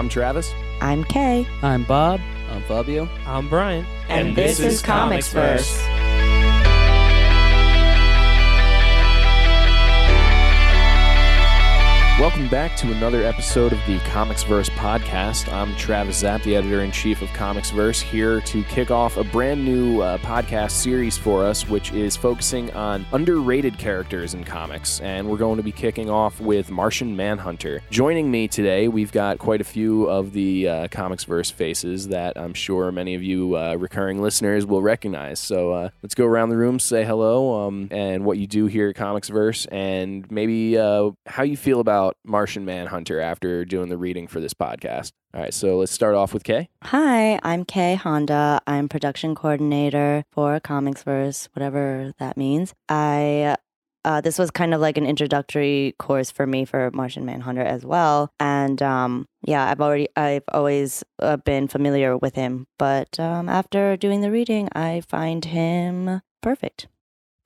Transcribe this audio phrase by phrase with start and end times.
[0.00, 0.54] I'm Travis.
[0.80, 1.46] I'm Kay.
[1.60, 2.22] I'm Bob.
[2.50, 3.06] I'm Fabio.
[3.26, 3.84] I'm Brian.
[4.08, 5.78] And this is Comics Verse.
[12.18, 15.50] Welcome back to another episode of the Comics Verse podcast.
[15.50, 19.24] I'm Travis Zapp, the editor in chief of Comics Verse, here to kick off a
[19.24, 25.00] brand new uh, podcast series for us, which is focusing on underrated characters in comics.
[25.00, 27.80] And we're going to be kicking off with Martian Manhunter.
[27.88, 32.36] Joining me today, we've got quite a few of the uh, Comics Verse faces that
[32.36, 35.38] I'm sure many of you uh, recurring listeners will recognize.
[35.38, 38.90] So uh, let's go around the room, say hello, um, and what you do here
[38.90, 43.98] at Comics Verse, and maybe uh, how you feel about Martian Manhunter after doing the
[43.98, 45.12] reading for this podcast.
[45.34, 46.68] All right, so let's start off with Kay.
[46.84, 48.60] Hi, I'm Kay Honda.
[48.66, 52.74] I'm production coordinator for Comics Verse, whatever that means.
[52.88, 53.56] I
[54.04, 57.84] uh, this was kind of like an introductory course for me for Martian Manhunter as
[57.84, 63.48] well, and um, yeah, I've already I've always uh, been familiar with him, but um,
[63.48, 66.88] after doing the reading, I find him perfect.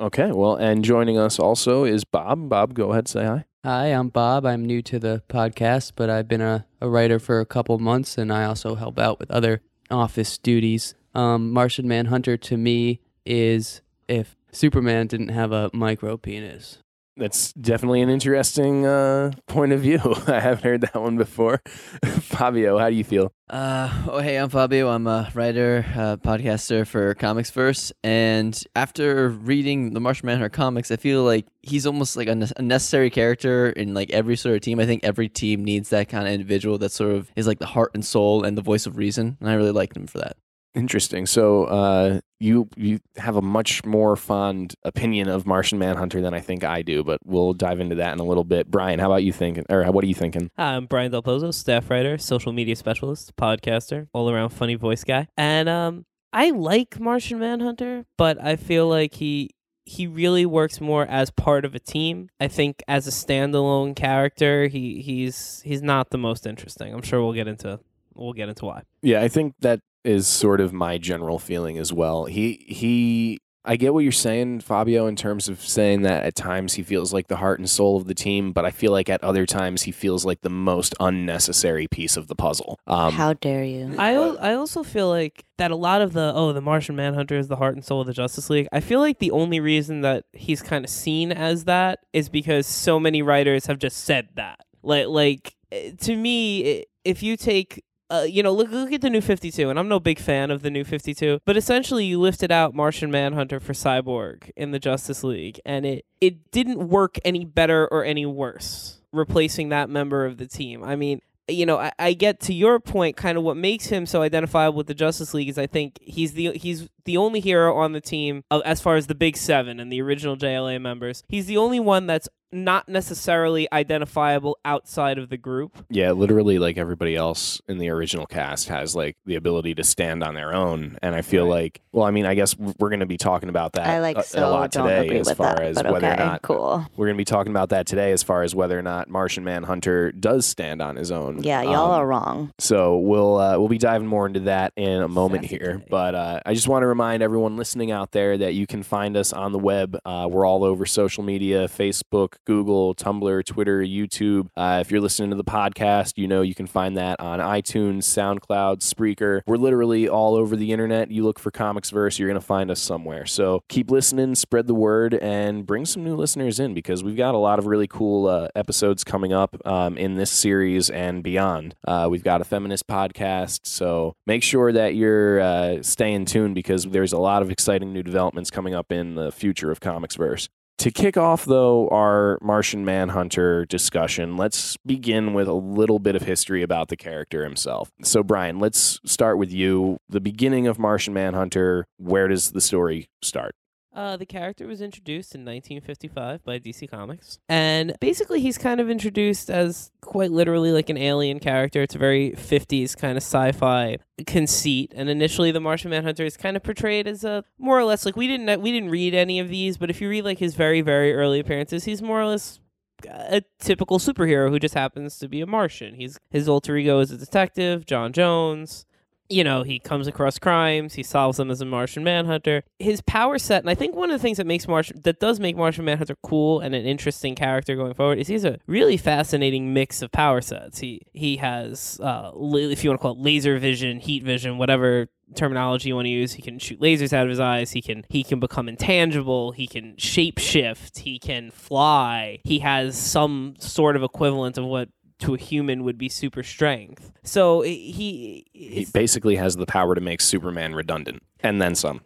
[0.00, 2.48] Okay, well, and joining us also is Bob.
[2.48, 3.44] Bob, go ahead, say hi.
[3.64, 4.44] Hi, I'm Bob.
[4.44, 8.18] I'm new to the podcast, but I've been a, a writer for a couple months
[8.18, 10.94] and I also help out with other office duties.
[11.14, 16.80] Um, Martian Manhunter to me is if Superman didn't have a micro penis.
[17.16, 20.00] That's definitely an interesting uh, point of view.
[20.26, 21.62] I haven't heard that one before.
[22.04, 23.32] Fabio, how do you feel?
[23.48, 24.88] Uh, oh, hey, I'm Fabio.
[24.88, 25.84] I'm a writer,
[26.24, 27.92] podcaster for Comics Verse.
[28.02, 33.10] And after reading the Martian Manhunter comics, I feel like he's almost like a necessary
[33.10, 34.80] character in like every sort of team.
[34.80, 37.66] I think every team needs that kind of individual that sort of is like the
[37.66, 39.36] heart and soul and the voice of reason.
[39.40, 40.36] And I really liked him for that.
[40.74, 41.26] Interesting.
[41.26, 46.40] So, uh, you you have a much more fond opinion of Martian Manhunter than I
[46.40, 48.70] think I do, but we'll dive into that in a little bit.
[48.70, 50.50] Brian, how about you thinking, or what are you thinking?
[50.56, 55.04] Hi, I'm Brian Del Pozo, staff writer, social media specialist, podcaster, all around funny voice
[55.04, 55.28] guy.
[55.36, 59.50] And um, I like Martian Manhunter, but I feel like he
[59.86, 62.30] he really works more as part of a team.
[62.40, 66.92] I think as a standalone character, he he's he's not the most interesting.
[66.92, 67.80] I'm sure we'll get into
[68.14, 68.82] we'll get into why.
[69.02, 72.26] Yeah, I think that is sort of my general feeling as well.
[72.26, 76.74] He he I get what you're saying, Fabio, in terms of saying that at times
[76.74, 79.24] he feels like the heart and soul of the team, but I feel like at
[79.24, 82.78] other times he feels like the most unnecessary piece of the puzzle.
[82.86, 83.94] Um, How dare you?
[83.98, 87.48] I I also feel like that a lot of the oh the Martian Manhunter is
[87.48, 88.68] the heart and soul of the Justice League.
[88.70, 92.66] I feel like the only reason that he's kind of seen as that is because
[92.66, 94.60] so many writers have just said that.
[94.82, 97.82] Like like eh, to me, if you take
[98.14, 100.62] uh, you know, look look at the new 52, and I'm no big fan of
[100.62, 105.24] the new 52, but essentially you lifted out Martian Manhunter for Cyborg in the Justice
[105.24, 110.38] League, and it it didn't work any better or any worse replacing that member of
[110.38, 110.82] the team.
[110.82, 113.16] I mean, you know, I, I get to your point.
[113.16, 116.32] Kind of what makes him so identifiable with the Justice League is I think he's
[116.32, 119.80] the he's the only hero on the team of, as far as the Big Seven
[119.80, 121.22] and the original JLA members.
[121.28, 125.84] He's the only one that's not necessarily identifiable outside of the group.
[125.90, 130.22] yeah, literally, like everybody else in the original cast has like the ability to stand
[130.22, 133.06] on their own, and I feel like, well, I mean, I guess we're going to
[133.06, 135.36] be talking about that I like a, so a lot don't today agree as with
[135.36, 136.86] far that, as but whether okay, or not cool.
[136.96, 139.44] we're going to be talking about that today as far as whether or not Martian
[139.44, 141.42] Manhunter does stand on his own.
[141.42, 142.52] Yeah, y'all Um, are wrong.
[142.58, 145.82] So we'll uh, we'll be diving more into that in a moment Sassy here.
[145.90, 149.16] But uh, I just want to remind everyone listening out there that you can find
[149.16, 149.98] us on the web.
[150.04, 154.48] Uh, we're all over social media: Facebook, Google, Tumblr, Twitter, YouTube.
[154.56, 158.04] Uh, if you're listening to the podcast, you know you can find that on iTunes,
[158.04, 159.42] SoundCloud, Spreaker.
[159.46, 161.10] We're literally all over the internet.
[161.10, 163.26] You look for Comics Verse, you're gonna find us somewhere.
[163.26, 167.34] So keep listening, spread the word, and bring some new listeners in because we've got
[167.34, 171.74] a lot of really cool uh, episodes coming up um, in this series and beyond.
[171.86, 176.84] Uh, we've got a feminist podcast, so make sure that you're uh, staying tuned because
[176.84, 180.48] there's a lot of exciting new developments coming up in the future of Comics Verse.
[180.78, 186.22] To kick off, though, our Martian Manhunter discussion, let's begin with a little bit of
[186.22, 187.90] history about the character himself.
[188.02, 189.98] So, Brian, let's start with you.
[190.08, 193.54] The beginning of Martian Manhunter, where does the story start?
[193.94, 197.38] Uh, the character was introduced in 1955 by DC Comics.
[197.48, 201.80] And basically, he's kind of introduced as quite literally like an alien character.
[201.80, 204.92] It's a very 50s kind of sci fi conceit.
[204.96, 208.16] And initially, the Martian Manhunter is kind of portrayed as a more or less like
[208.16, 210.80] we didn't we didn't read any of these, but if you read like his very,
[210.80, 212.58] very early appearances, he's more or less
[213.06, 215.94] a typical superhero who just happens to be a Martian.
[215.94, 218.86] He's his alter ego is a detective, John Jones.
[219.28, 222.62] You know, he comes across crimes, he solves them as a Martian Manhunter.
[222.78, 225.40] His power set, and I think one of the things that makes Martian that does
[225.40, 229.72] make Martian Manhunter cool and an interesting character going forward is he's a really fascinating
[229.72, 230.78] mix of power sets.
[230.80, 235.08] He he has, uh, if you want to call it laser vision, heat vision, whatever
[235.34, 236.34] terminology you want to use.
[236.34, 237.72] He can shoot lasers out of his eyes.
[237.72, 239.52] He can he can become intangible.
[239.52, 240.98] He can shape shift.
[240.98, 242.40] He can fly.
[242.44, 244.88] He has some sort of equivalent of what
[245.24, 247.12] to a human would be super strength.
[247.22, 252.02] So he he basically has the power to make Superman redundant and then some.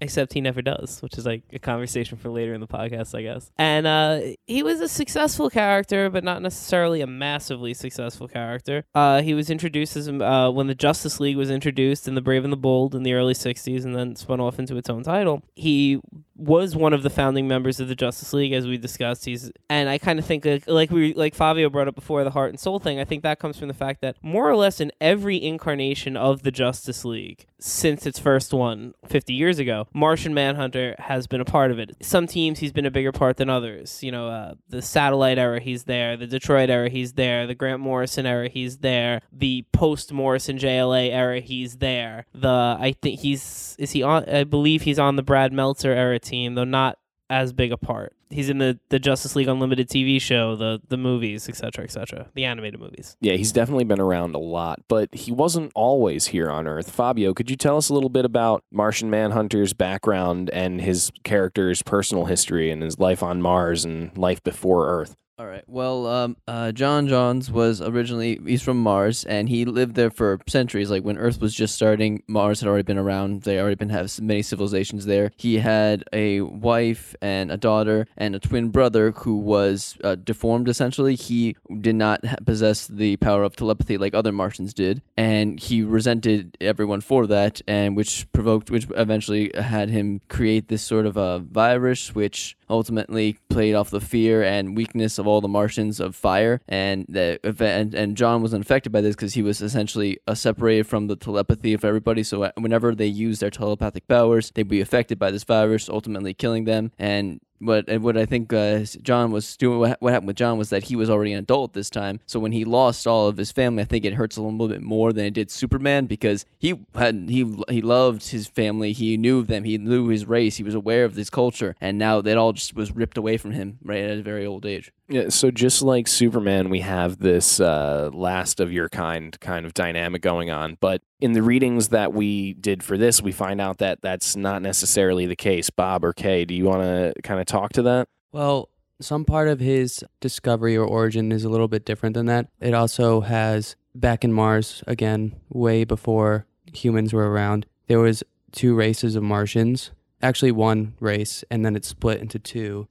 [0.00, 3.22] Except he never does, which is like a conversation for later in the podcast, I
[3.22, 3.50] guess.
[3.58, 8.84] And uh, he was a successful character, but not necessarily a massively successful character.
[8.94, 12.44] Uh, he was introduced as uh, when the Justice League was introduced in The Brave
[12.44, 15.42] and the Bold in the early 60s and then spun off into its own title.
[15.54, 16.00] He
[16.36, 19.24] was one of the founding members of the Justice League, as we discussed.
[19.24, 22.30] He's and I kind of think like, like we like Fabio brought up before the
[22.30, 22.98] heart and soul thing.
[22.98, 26.42] I think that comes from the fact that more or less in every incarnation of
[26.42, 31.44] the Justice League since its first one 50 years ago, Martian Manhunter has been a
[31.44, 31.92] part of it.
[32.02, 34.02] Some teams he's been a bigger part than others.
[34.02, 37.78] You know, uh, the Satellite era he's there, the Detroit era he's there, the Grant
[37.78, 42.26] Morrison era he's there, the post Morrison JLA era he's there.
[42.34, 44.28] The I think he's is he on?
[44.28, 46.98] I believe he's on the Brad Meltzer era team, though not
[47.30, 48.16] as big a part.
[48.34, 52.44] He's in the, the Justice League Unlimited TV show, the the movies, etc., etc., the
[52.44, 53.16] animated movies.
[53.20, 56.90] Yeah, he's definitely been around a lot, but he wasn't always here on Earth.
[56.90, 61.80] Fabio, could you tell us a little bit about Martian Manhunter's background and his character's
[61.82, 65.14] personal history and his life on Mars and life before Earth?
[65.36, 65.64] All right.
[65.66, 70.38] Well, um, uh, J'onn J'onzz was originally he's from Mars, and he lived there for
[70.46, 70.92] centuries.
[70.92, 73.42] Like when Earth was just starting, Mars had already been around.
[73.42, 75.32] They already been have many civilizations there.
[75.36, 80.68] He had a wife and a daughter and a twin brother who was uh, deformed.
[80.68, 85.82] Essentially, he did not possess the power of telepathy like other Martians did, and he
[85.82, 91.16] resented everyone for that, and which provoked, which eventually had him create this sort of
[91.16, 96.16] a virus, which ultimately played off the fear and weakness of all the Martians of
[96.16, 100.34] fire, and the and, and John was unaffected by this because he was essentially uh,
[100.34, 102.22] separated from the telepathy of everybody.
[102.22, 106.34] So uh, whenever they use their telepathic powers, they'd be affected by this virus, ultimately
[106.34, 106.92] killing them.
[106.98, 110.70] And what what I think uh, John was doing, what, what happened with John was
[110.70, 112.20] that he was already an adult this time.
[112.26, 114.82] So when he lost all of his family, I think it hurts a little bit
[114.82, 119.42] more than it did Superman because he had he he loved his family, he knew
[119.42, 122.52] them, he knew his race, he was aware of this culture, and now that all
[122.52, 124.92] just was ripped away from him right at a very old age.
[125.08, 129.74] Yeah, so just like Superman, we have this uh, last of your kind kind of
[129.74, 130.78] dynamic going on.
[130.80, 134.62] But in the readings that we did for this, we find out that that's not
[134.62, 135.68] necessarily the case.
[135.68, 138.08] Bob or Kay, do you want to kind of talk to that?
[138.32, 138.68] Well,
[139.00, 142.48] some part of his discovery or origin is a little bit different than that.
[142.60, 147.66] It also has back in Mars again, way before humans were around.
[147.86, 148.22] There was
[148.52, 149.90] two races of Martians,
[150.22, 152.88] actually one race, and then it split into two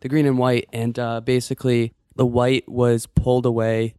[0.00, 3.94] the green and white, and uh, basically the white was pulled away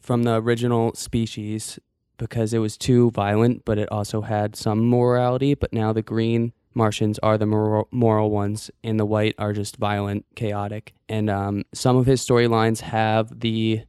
[0.00, 1.78] from the original species
[2.16, 5.54] because it was too violent, but it also had some morality.
[5.54, 10.24] But now the green Martians are the moral, ones, and the white are just violent,
[10.34, 10.94] chaotic.
[11.08, 13.82] And um, some of his storylines have the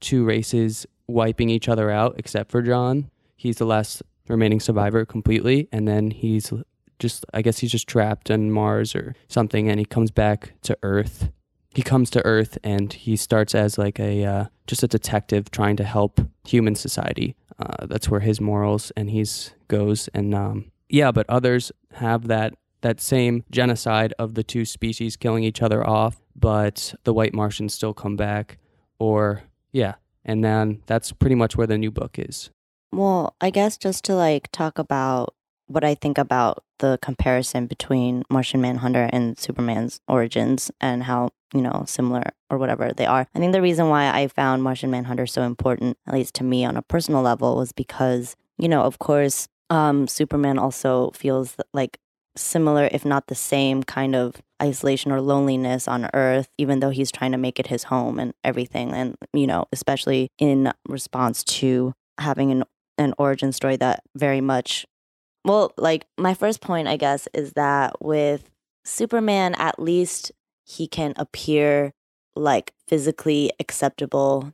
[0.00, 3.10] two races wiping each other out, except for John.
[3.36, 6.52] He's the last remaining survivor completely, and then he's
[6.98, 10.78] just I guess he's just trapped on Mars or something, and he comes back to
[10.82, 11.30] Earth.
[11.74, 15.76] He comes to Earth and he starts as like a uh, just a detective trying
[15.76, 17.34] to help human society.
[17.58, 22.54] Uh, that's where his morals and he's goes and um, yeah, but others have that
[22.82, 27.72] that same genocide of the two species killing each other off, but the white Martians
[27.74, 28.58] still come back,
[28.98, 29.94] or yeah,
[30.24, 32.50] and then that's pretty much where the new book is.
[32.92, 35.34] Well, I guess just to like talk about
[35.66, 41.62] what I think about the comparison between Martian Manhunter and Superman's origins and how, you
[41.62, 43.26] know, similar or whatever they are.
[43.34, 46.64] I think the reason why I found Martian Manhunter so important, at least to me
[46.64, 51.98] on a personal level, was because, you know, of course, um, Superman also feels like
[52.36, 57.10] similar, if not the same, kind of isolation or loneliness on Earth, even though he's
[57.12, 58.92] trying to make it his home and everything.
[58.92, 62.64] And, you know, especially in response to having an
[62.98, 64.86] an origin story that very much
[65.44, 68.48] well, like my first point, I guess, is that with
[68.84, 70.30] Superman, at least
[70.64, 71.92] he can appear
[72.36, 74.52] like physically acceptable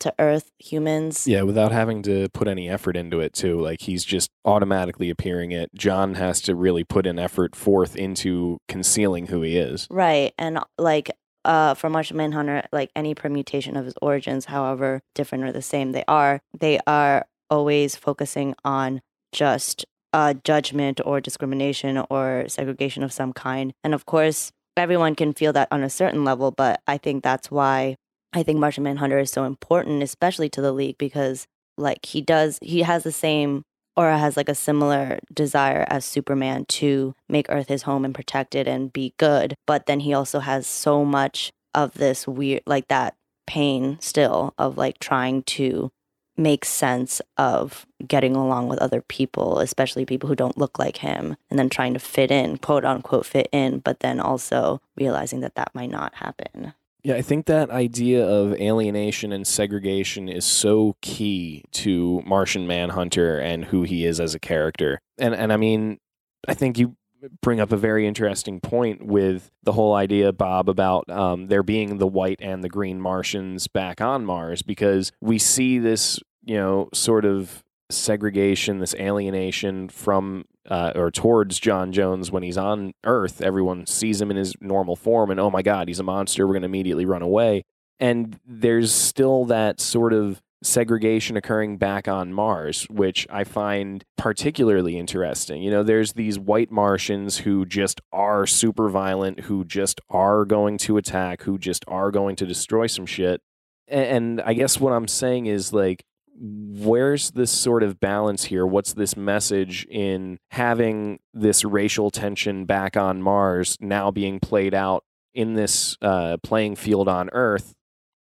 [0.00, 1.26] to Earth humans.
[1.26, 3.60] Yeah, without having to put any effort into it, too.
[3.60, 5.70] Like he's just automatically appearing it.
[5.74, 9.86] John has to really put an effort forth into concealing who he is.
[9.90, 10.32] Right.
[10.38, 11.10] And like,
[11.44, 15.92] uh, for Martian Manhunter, like any permutation of his origins, however different or the same
[15.92, 19.00] they are, they are always focusing on
[19.32, 23.72] just uh, judgment or discrimination or segregation of some kind.
[23.84, 27.50] And of course, everyone can feel that on a certain level, but I think that's
[27.50, 27.96] why
[28.32, 31.46] I think Martian Manhunter is so important, especially to the League, because
[31.78, 33.62] like he does, he has the same
[33.96, 38.54] or has like a similar desire as Superman to make Earth his home and protect
[38.54, 39.54] it and be good.
[39.66, 43.14] But then he also has so much of this weird, like that
[43.46, 45.90] pain still of like trying to
[46.36, 51.36] make sense of getting along with other people, especially people who don't look like him,
[51.48, 55.54] and then trying to fit in, quote unquote, fit in, but then also realizing that
[55.54, 56.74] that might not happen.
[57.06, 63.38] Yeah, I think that idea of alienation and segregation is so key to Martian Manhunter
[63.38, 65.00] and who he is as a character.
[65.16, 66.00] And and I mean,
[66.48, 66.96] I think you
[67.40, 71.98] bring up a very interesting point with the whole idea, Bob, about um, there being
[71.98, 76.88] the white and the green Martians back on Mars because we see this, you know,
[76.92, 83.40] sort of segregation, this alienation from uh, or towards John Jones when he's on Earth.
[83.40, 86.46] Everyone sees him in his normal form, and oh my God, he's a monster.
[86.46, 87.62] We're going to immediately run away.
[87.98, 94.98] And there's still that sort of segregation occurring back on Mars, which I find particularly
[94.98, 95.62] interesting.
[95.62, 100.78] You know, there's these white Martians who just are super violent, who just are going
[100.78, 103.40] to attack, who just are going to destroy some shit.
[103.88, 106.04] And I guess what I'm saying is like,
[106.38, 108.66] where's this sort of balance here?
[108.66, 115.04] What's this message in having this racial tension back on Mars now being played out
[115.34, 117.72] in this uh, playing field on Earth?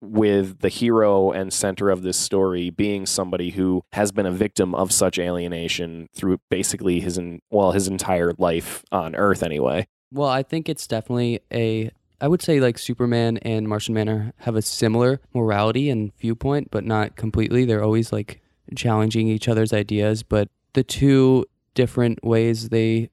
[0.02, 4.74] With the hero and center of this story being somebody who has been a victim
[4.74, 9.86] of such alienation through basically his well his entire life on Earth anyway.
[10.10, 11.90] Well, I think it's definitely a
[12.20, 16.84] I would say like Superman and Martian Manhunter have a similar morality and viewpoint, but
[16.84, 17.64] not completely.
[17.64, 18.42] They're always like
[18.76, 23.10] challenging each other's ideas, but the two different ways they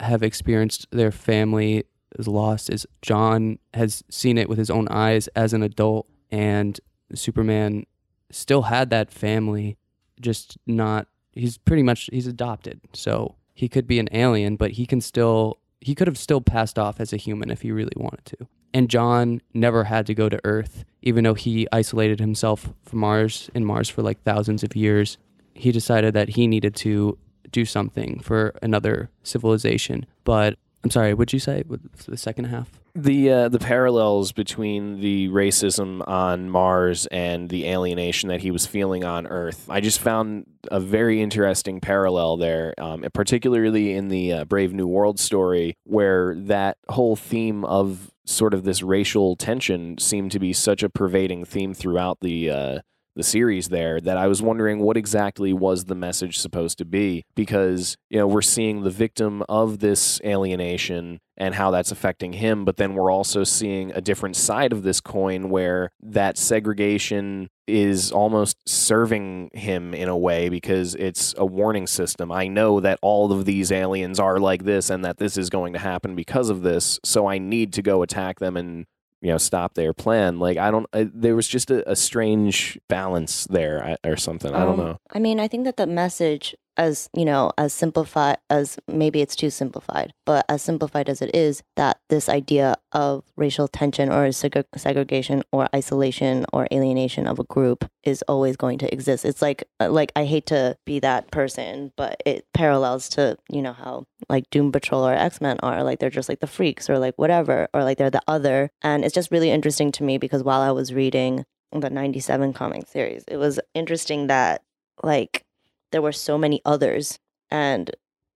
[0.00, 1.84] have experienced their family
[2.18, 6.78] is lost is John has seen it with his own eyes as an adult and
[7.14, 7.86] Superman
[8.30, 9.76] still had that family
[10.20, 12.80] just not he's pretty much he's adopted.
[12.92, 16.78] So he could be an alien, but he can still he could have still passed
[16.78, 18.48] off as a human if he really wanted to.
[18.74, 23.50] And John never had to go to Earth, even though he isolated himself from Mars
[23.54, 25.18] in Mars for like thousands of years.
[25.54, 27.18] He decided that he needed to
[27.50, 30.04] do something for another civilization.
[30.24, 31.64] But I'm sorry, what'd you say?
[32.06, 32.70] the second half?
[32.96, 38.66] The uh, the parallels between the racism on Mars and the alienation that he was
[38.66, 39.66] feeling on Earth.
[39.68, 44.86] I just found a very interesting parallel there, um, particularly in the uh, Brave New
[44.86, 50.52] World story, where that whole theme of sort of this racial tension seemed to be
[50.52, 52.78] such a pervading theme throughout the uh,
[53.16, 57.24] the series there that I was wondering what exactly was the message supposed to be
[57.34, 62.64] because you know we're seeing the victim of this alienation and how that's affecting him
[62.64, 68.12] but then we're also seeing a different side of this coin where that segregation is
[68.12, 72.30] almost serving him in a way because it's a warning system.
[72.30, 75.72] I know that all of these aliens are like this and that this is going
[75.72, 78.86] to happen because of this so I need to go attack them and
[79.20, 82.78] you know stop their plan like i don't I, there was just a, a, strange
[82.88, 84.98] balance there or something i don't um, know.
[85.12, 89.36] I mean i think that the message as you know as simplified as maybe it's
[89.36, 94.28] too simplified but as simplified as it is that this idea of racial tension or
[94.28, 99.24] seg- segregation or isolation or alienation of a group is always going to exist.
[99.24, 103.62] It's like uh, like i hate to be that person but it parallels to you
[103.62, 105.82] know how like doom patrol or x-men are.
[105.82, 108.70] Like they're just like the freaks or like whatever or like they're the other.
[108.82, 112.86] And it's just really interesting to me because while i was reading the 97 comic
[112.86, 114.62] series it was interesting that
[115.02, 115.45] like
[115.92, 117.18] there were so many others
[117.50, 117.90] and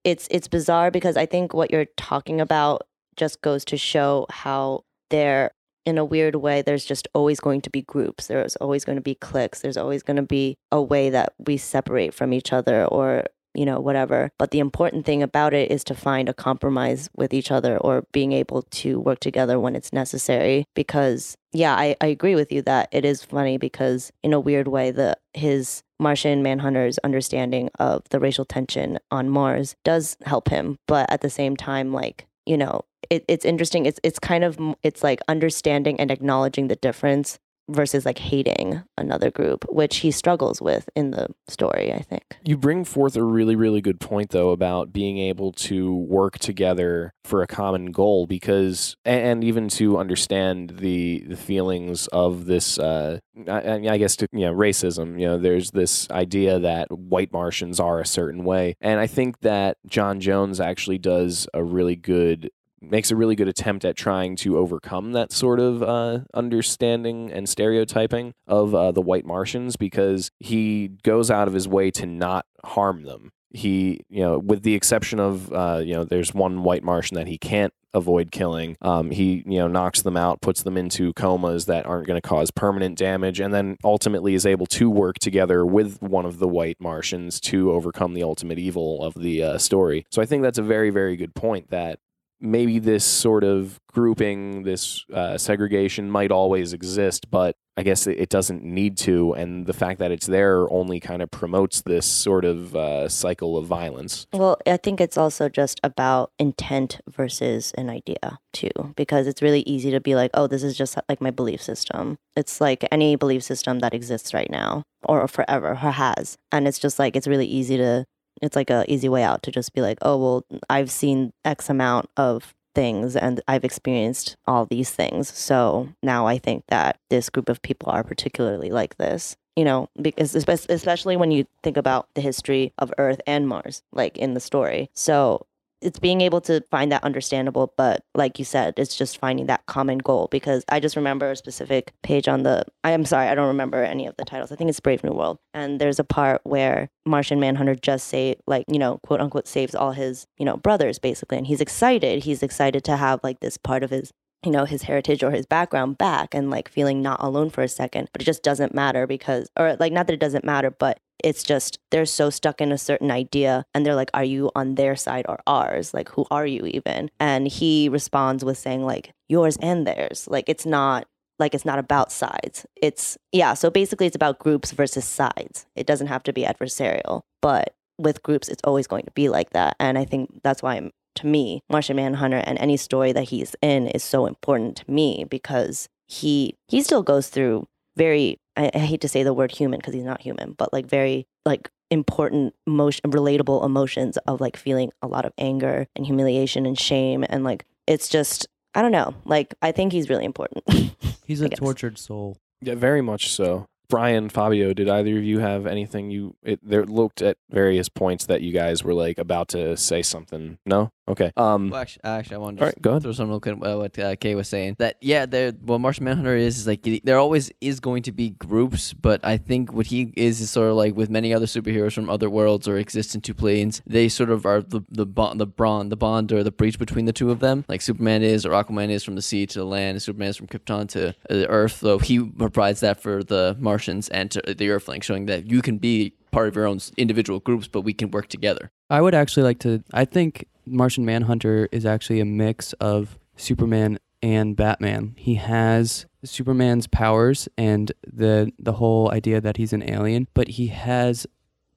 [0.05, 2.83] it's it's bizarre because i think what you're talking about
[3.17, 5.51] just goes to show how there
[5.87, 9.03] in a weird way there's just always going to be groups there's always going to
[9.03, 12.85] be cliques there's always going to be a way that we separate from each other
[12.87, 14.31] or you know whatever.
[14.39, 18.05] But the important thing about it is to find a compromise with each other or
[18.13, 22.63] being able to work together when it's necessary because yeah i, I agree with you
[22.63, 28.03] that it is funny because in a weird way the his Martian Manhunter's understanding of
[28.11, 32.57] the racial tension on Mars does help him, but at the same time, like you
[32.57, 33.87] know, it, it's interesting.
[33.87, 37.39] It's it's kind of it's like understanding and acknowledging the difference
[37.71, 42.37] versus like hating another group, which he struggles with in the story, I think.
[42.45, 47.13] You bring forth a really, really good point, though, about being able to work together
[47.25, 52.79] for a common goal, because and even to understand the the feelings of this.
[52.79, 55.21] Uh, I, I guess to you know racism.
[55.21, 59.41] You know, there's this idea that white Martians are a certain way, and I think
[59.41, 62.51] that John Jones actually does a really good
[62.81, 67.49] makes a really good attempt at trying to overcome that sort of uh, understanding and
[67.49, 72.47] stereotyping of uh, the white Martians because he goes out of his way to not
[72.65, 73.33] harm them.
[73.53, 77.27] He, you know, with the exception of, uh, you know, there's one white Martian that
[77.27, 78.77] he can't avoid killing.
[78.81, 82.27] Um, he, you know, knocks them out, puts them into comas that aren't going to
[82.27, 86.47] cause permanent damage, and then ultimately is able to work together with one of the
[86.47, 90.07] white Martians to overcome the ultimate evil of the uh, story.
[90.11, 91.99] So I think that's a very, very good point that
[92.41, 98.29] maybe this sort of grouping, this uh, segregation might always exist, but I guess it,
[98.29, 99.33] doesn't need to.
[99.33, 103.57] And the fact that it's there only kind of promotes this sort of uh, cycle
[103.57, 104.27] of violence.
[104.33, 109.63] Well, I think it's also just about intent versus an idea, too, because it's really
[109.63, 112.17] easy to be like, oh, this is just like my belief system.
[112.37, 116.37] It's like any belief system that exists right now or forever or has.
[116.53, 118.05] And it's just like, it's really easy to
[118.41, 121.71] it's like a easy way out to just be like, oh well, I've seen X
[121.71, 125.29] amount of things and I've experienced all these things.
[125.29, 129.37] So now I think that this group of people are particularly like this.
[129.57, 134.17] You know, because especially when you think about the history of Earth and Mars, like
[134.17, 134.89] in the story.
[134.95, 135.45] So
[135.83, 139.65] it's being able to find that understandable but like you said it's just finding that
[139.67, 143.35] common goal because i just remember a specific page on the i am sorry i
[143.35, 144.53] don't remember any of the titles.
[144.53, 145.39] I think it's brave new world.
[145.53, 149.75] And there's a part where martian manhunter just say like you know quote unquote saves
[149.75, 151.39] all his you know brothers basically.
[151.39, 152.25] And he's excited.
[152.25, 154.13] He's excited to have like this part of his
[154.45, 157.69] you know his heritage or his background back and like feeling not alone for a
[157.69, 160.99] second but it just doesn't matter because or like not that it doesn't matter but
[161.23, 164.75] it's just they're so stuck in a certain idea and they're like, Are you on
[164.75, 165.95] their side or ours?
[165.95, 167.11] Like, who are you even?
[167.21, 170.27] And he responds with saying, like, yours and theirs.
[170.29, 171.07] Like, it's not
[171.39, 172.67] like it's not about sides.
[172.77, 175.67] It's yeah, so basically it's about groups versus sides.
[175.75, 179.51] It doesn't have to be adversarial, but with groups it's always going to be like
[179.51, 179.75] that.
[179.81, 183.55] And I think that's why I'm, to me, Martian Manhunter and any story that he's
[183.63, 188.79] in is so important to me because he he still goes through very I, I
[188.79, 192.55] hate to say the word human because he's not human, but like very like important
[192.67, 197.43] emotion relatable emotions of like feeling a lot of anger and humiliation and shame and
[197.45, 199.15] like it's just I don't know.
[199.25, 200.65] Like I think he's really important.
[201.27, 202.37] he's a tortured soul.
[202.63, 203.67] Yeah, very much so.
[203.91, 208.27] Brian, Fabio, did either of you have anything you it, there looked at various points
[208.27, 210.59] that you guys were like about to say something?
[210.65, 210.93] No?
[211.09, 211.33] Okay.
[211.37, 213.03] Um well, actually, actually, I wanted to all right, go ahead.
[213.03, 214.77] throw some quick uh, what uh, Kay was saying.
[214.79, 218.31] That yeah, there what Martian Manhunter is is like there always is going to be
[218.31, 221.95] groups, but I think what he is is sort of like with many other superheroes
[221.95, 223.83] from other worlds or exist in two planes.
[223.87, 227.07] They sort of are the the bond the bond the bond or the breach between
[227.07, 227.65] the two of them.
[227.69, 230.37] Like Superman is or Aquaman is from the sea to the land, and Superman is
[230.37, 231.79] from Krypton to uh, the Earth.
[231.79, 235.79] So he provides that for the Martians and to the Earthlings, showing that you can
[235.79, 238.71] be part of your own individual groups, but we can work together.
[238.91, 239.83] I would actually like to.
[239.95, 245.15] I think Martian Manhunter is actually a mix of Superman and Batman.
[245.17, 250.67] He has Superman's powers and the the whole idea that he's an alien, but he
[250.67, 251.27] has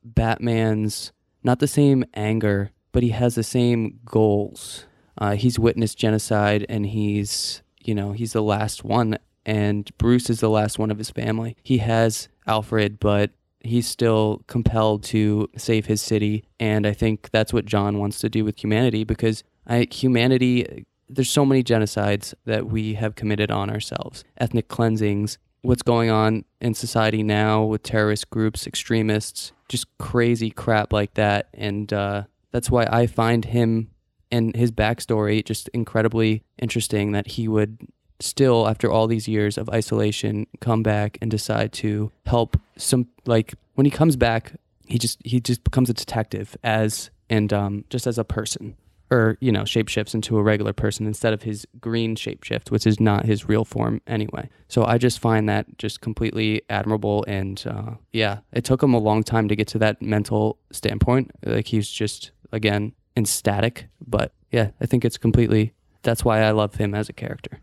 [0.04, 4.88] Batman's not the same anger, but he has the same goals.
[5.18, 10.40] Uh, he's witnessed genocide, and he's you know he's the last one, and Bruce is
[10.40, 11.56] the last one of his family.
[11.64, 16.46] He has Alfred, but he's still compelled to save his city.
[16.60, 21.30] And I think that's what John wants to do with humanity because I, humanity, there's
[21.30, 26.74] so many genocides that we have committed on ourselves, ethnic cleansings, what's going on in
[26.74, 31.48] society now with terrorist groups, extremists, just crazy crap like that.
[31.54, 33.90] And uh, that's why I find him
[34.30, 37.78] and his backstory just incredibly interesting that he would
[38.24, 43.54] still after all these years of isolation come back and decide to help some like
[43.76, 44.54] when he comes back
[44.86, 48.76] he just he just becomes a detective as and um, just as a person.
[49.12, 53.00] Or you know shapeshifts into a regular person instead of his green shapeshift which is
[53.00, 54.50] not his real form anyway.
[54.70, 58.98] So i just find that just completely admirable and uh, yeah it took him a
[58.98, 61.30] long time to get to that mental standpoint.
[61.46, 66.76] Like he's just again ecstatic but yeah i think it's completely that's why i love
[66.76, 67.60] him as a character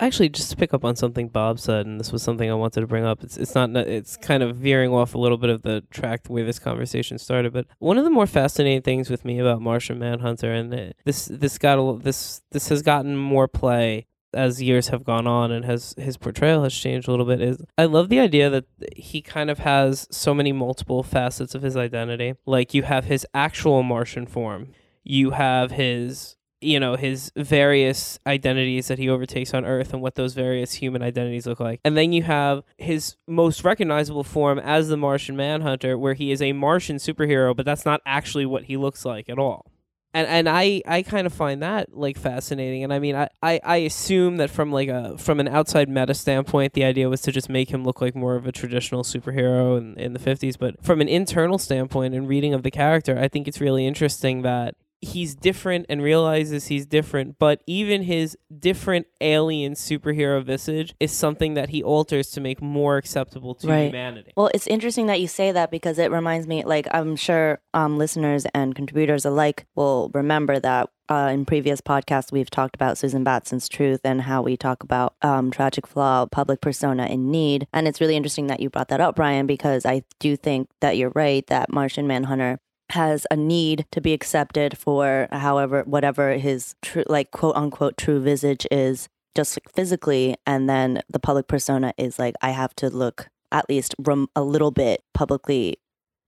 [0.00, 2.80] actually just to pick up on something Bob said, and this was something I wanted
[2.80, 3.22] to bring up.
[3.22, 6.42] It's it's not it's kind of veering off a little bit of the track way
[6.42, 7.52] this conversation started.
[7.52, 11.58] But one of the more fascinating things with me about Martian Manhunter, and this this
[11.58, 15.94] got a, this this has gotten more play as years have gone on and has
[15.98, 18.64] his portrayal has changed a little bit is I love the idea that
[18.96, 22.34] he kind of has so many multiple facets of his identity.
[22.46, 24.68] Like you have his actual Martian form,
[25.04, 30.14] you have his you know his various identities that he overtakes on earth and what
[30.14, 31.80] those various human identities look like.
[31.84, 36.42] And then you have his most recognizable form as the martian manhunter where he is
[36.42, 39.66] a martian superhero but that's not actually what he looks like at all.
[40.14, 42.84] And and I, I kind of find that like fascinating.
[42.84, 46.14] And I mean I, I, I assume that from like a from an outside meta
[46.14, 49.78] standpoint the idea was to just make him look like more of a traditional superhero
[49.78, 53.28] in, in the 50s but from an internal standpoint and reading of the character I
[53.28, 59.06] think it's really interesting that he's different and realizes he's different, but even his different
[59.20, 63.86] alien superhero visage is something that he alters to make more acceptable to Right.
[63.86, 64.32] humanity.
[64.36, 67.98] Well, it's interesting that you say that because it reminds me, like, I'm sure um,
[67.98, 73.24] listeners and contributors alike will remember that uh, in previous podcasts, we've talked about Susan
[73.24, 77.66] Batson's Truth and how we talk about um, tragic flaw, public persona in need.
[77.72, 80.96] And it's really interesting that you brought that up, Brian, because I do think that
[80.96, 82.60] you're right that Martian Manhunter
[82.92, 88.20] has a need to be accepted for however whatever his true like quote unquote true
[88.20, 92.90] visage is just like physically and then the public persona is like i have to
[92.90, 95.78] look at least rem- a little bit publicly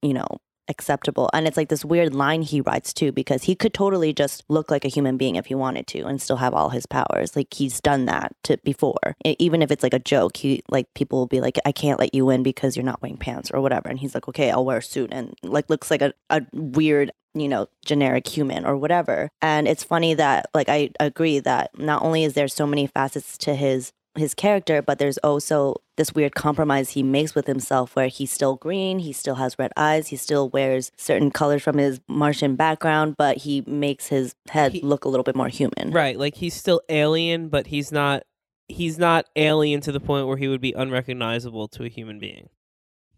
[0.01, 0.27] you know
[0.69, 1.31] acceptable.
[1.33, 4.71] And it's like this weird line he writes too because he could totally just look
[4.71, 7.37] like a human being if he wanted to and still have all his powers.
[7.37, 9.17] Like he's done that to before.
[9.25, 12.15] Even if it's like a joke he like people will be like i can't let
[12.15, 13.89] you in because you're not wearing pants or whatever.
[13.89, 17.13] And he's like okay i'll wear a suit and like looks like a, a weird
[17.35, 19.29] you know generic human or whatever.
[19.43, 23.37] And it's funny that like i agree that not only is there so many facets
[23.39, 28.09] to his his character, but there's also this weird compromise he makes with himself where
[28.09, 32.01] he's still green, he still has red eyes, he still wears certain colors from his
[32.09, 35.91] Martian background, but he makes his head He- look a little bit more human.
[35.91, 38.25] Right, like he's still alien, but he's not
[38.67, 42.49] he's not alien to the point where he would be unrecognizable to a human being.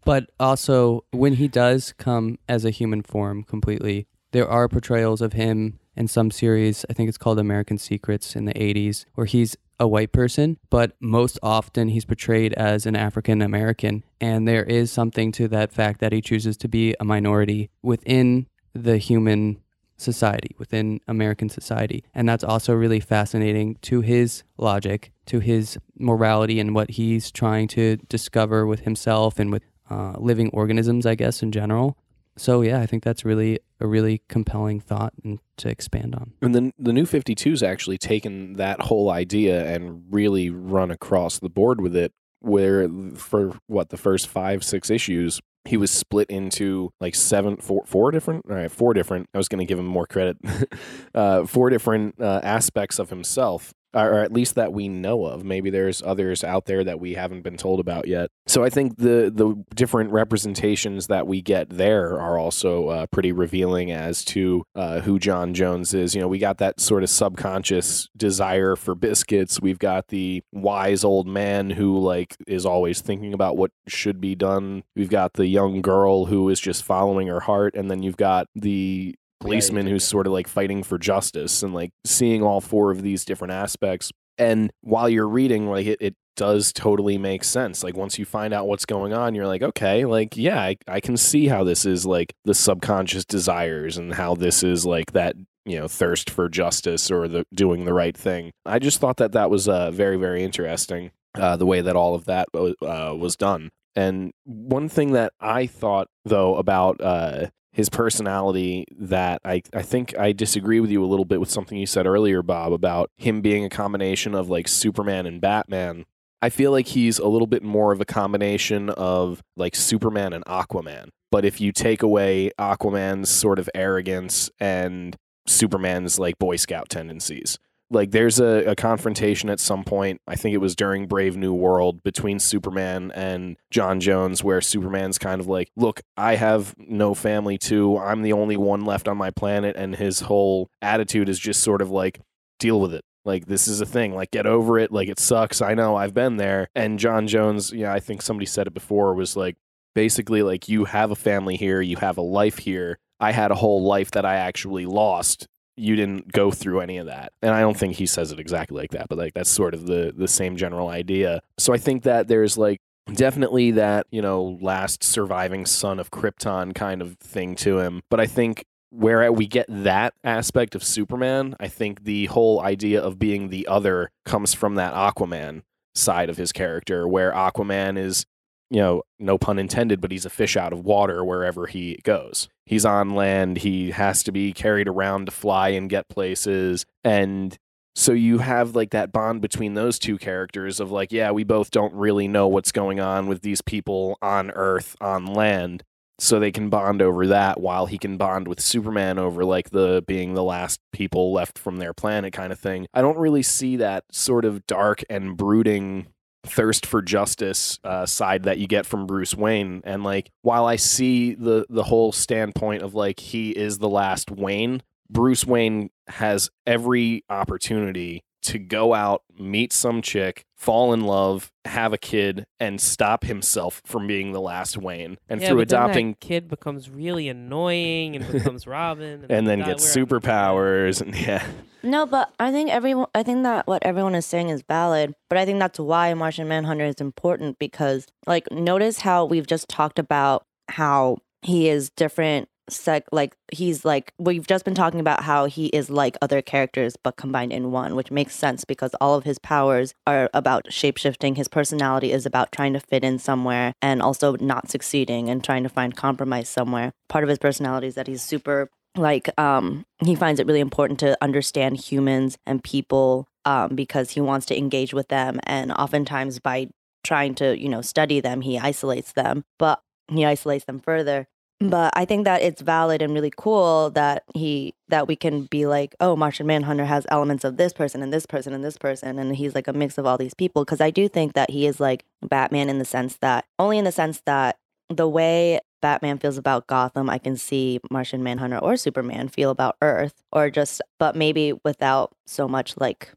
[0.03, 5.33] But also, when he does come as a human form completely, there are portrayals of
[5.33, 6.85] him in some series.
[6.89, 10.93] I think it's called American Secrets in the 80s, where he's a white person, but
[10.99, 14.03] most often he's portrayed as an African American.
[14.19, 18.47] And there is something to that fact that he chooses to be a minority within
[18.73, 19.61] the human
[19.97, 22.03] society, within American society.
[22.13, 27.67] And that's also really fascinating to his logic, to his morality, and what he's trying
[27.69, 31.97] to discover with himself and with uh, living organisms, I guess, in general.
[32.37, 36.33] So, yeah, I think that's really a really compelling thought and to expand on.
[36.41, 41.49] And then the new 52's actually taken that whole idea and really run across the
[41.49, 46.91] board with it, where for what the first five, six issues, he was split into
[46.99, 49.29] like seven, four, four different, all right, four different.
[49.33, 50.37] I was going to give him more credit,
[51.15, 53.73] uh, four different uh, aspects of himself.
[54.05, 55.43] Or at least that we know of.
[55.43, 58.29] Maybe there's others out there that we haven't been told about yet.
[58.45, 63.31] So I think the the different representations that we get there are also uh, pretty
[63.31, 66.15] revealing as to uh, who John Jones is.
[66.15, 69.61] You know, we got that sort of subconscious desire for biscuits.
[69.61, 74.35] We've got the wise old man who like is always thinking about what should be
[74.35, 74.83] done.
[74.95, 78.47] We've got the young girl who is just following her heart, and then you've got
[78.55, 83.01] the policeman who's sort of like fighting for justice and like seeing all four of
[83.01, 84.11] these different aspects.
[84.37, 87.83] And while you're reading, like it, it does totally make sense.
[87.83, 90.99] Like once you find out what's going on, you're like, okay, like yeah, I, I
[90.99, 95.35] can see how this is like the subconscious desires and how this is like that
[95.65, 98.51] you know thirst for justice or the doing the right thing.
[98.65, 101.11] I just thought that that was uh, very very interesting.
[101.35, 103.69] Uh, the way that all of that uh, was done.
[103.95, 107.47] And one thing that I thought though about uh,
[107.77, 111.77] his personality that I, I think I disagree with you a little bit with something
[111.77, 116.05] you said earlier, Bob, about him being a combination of like Superman and Batman.
[116.41, 120.43] I feel like he's a little bit more of a combination of like Superman and
[120.45, 121.09] Aquaman.
[121.31, 127.59] But if you take away Aquaman's sort of arrogance and Superman's like Boy Scout tendencies,
[127.89, 131.53] like there's a, a confrontation at some point i think it was during brave new
[131.53, 137.13] world between superman and john jones where superman's kind of like look i have no
[137.13, 137.97] family too.
[137.97, 141.81] I'm the only one left on my planet and his whole attitude is just sort
[141.81, 142.19] of like
[142.59, 143.03] deal with it.
[143.25, 144.15] Like this is a thing.
[144.15, 144.91] Like get over it.
[144.91, 145.61] Like it sucks.
[145.61, 145.95] I know.
[145.95, 146.67] I've been there.
[146.75, 149.57] And john jones yeah i think somebody said it before was like
[149.95, 151.81] basically like you have a family here.
[151.81, 152.99] You have a life here.
[153.19, 155.47] I had a whole life that i actually lost
[155.77, 157.31] you didn't go through any of that.
[157.41, 159.85] And I don't think he says it exactly like that, but like that's sort of
[159.85, 161.41] the the same general idea.
[161.57, 162.81] So I think that there's like
[163.13, 168.01] definitely that, you know, last surviving son of Krypton kind of thing to him.
[168.09, 173.01] But I think where we get that aspect of Superman, I think the whole idea
[173.01, 175.61] of being the other comes from that Aquaman
[175.93, 178.25] side of his character, where Aquaman is,
[178.69, 182.49] you know, no pun intended, but he's a fish out of water wherever he goes.
[182.65, 186.85] He's on land, he has to be carried around to fly and get places.
[187.03, 187.57] And
[187.95, 191.71] so you have like that bond between those two characters of like, yeah, we both
[191.71, 195.83] don't really know what's going on with these people on Earth, on land
[196.19, 200.03] so they can bond over that while he can bond with Superman over like the
[200.07, 202.87] being the last people left from their planet kind of thing.
[202.93, 206.07] I don't really see that sort of dark and brooding
[206.47, 209.81] thirst for justice uh, side that you get from Bruce Wayne.
[209.83, 214.31] And like while I see the the whole standpoint of like he is the last
[214.31, 221.51] Wayne, Bruce Wayne has every opportunity to go out, meet some chick, fall in love,
[221.65, 225.17] have a kid, and stop himself from being the last Wayne.
[225.29, 229.31] And yeah, through but then that adopting kid becomes really annoying and becomes Robin, and,
[229.31, 231.45] and then God, gets superpowers and yeah.
[231.83, 233.07] No, but I think everyone.
[233.13, 235.13] I think that what everyone is saying is valid.
[235.29, 239.69] But I think that's why Martian Manhunter is important because, like, notice how we've just
[239.69, 242.49] talked about how he is different.
[242.69, 246.95] Sec, like he's like we've just been talking about how he is like other characters
[247.01, 251.37] but combined in one, which makes sense because all of his powers are about shapeshifting.
[251.37, 255.63] His personality is about trying to fit in somewhere and also not succeeding and trying
[255.63, 256.91] to find compromise somewhere.
[257.09, 260.99] Part of his personality is that he's super like um he finds it really important
[260.99, 266.39] to understand humans and people um because he wants to engage with them and oftentimes
[266.39, 266.67] by
[267.03, 271.27] trying to you know study them he isolates them but he isolates them further
[271.59, 275.65] but i think that it's valid and really cool that he that we can be
[275.65, 279.17] like oh martian manhunter has elements of this person and this person and this person
[279.17, 281.65] and he's like a mix of all these people because i do think that he
[281.65, 284.57] is like batman in the sense that only in the sense that
[284.89, 289.77] the way Batman feels about Gotham, I can see Martian Manhunter or Superman feel about
[289.81, 293.11] Earth, or just, but maybe without so much like,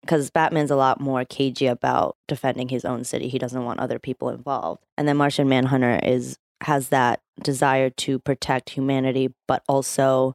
[0.00, 3.28] because Batman's a lot more cagey about defending his own city.
[3.28, 4.82] He doesn't want other people involved.
[4.96, 10.34] And then Martian Manhunter is has that desire to protect humanity, but also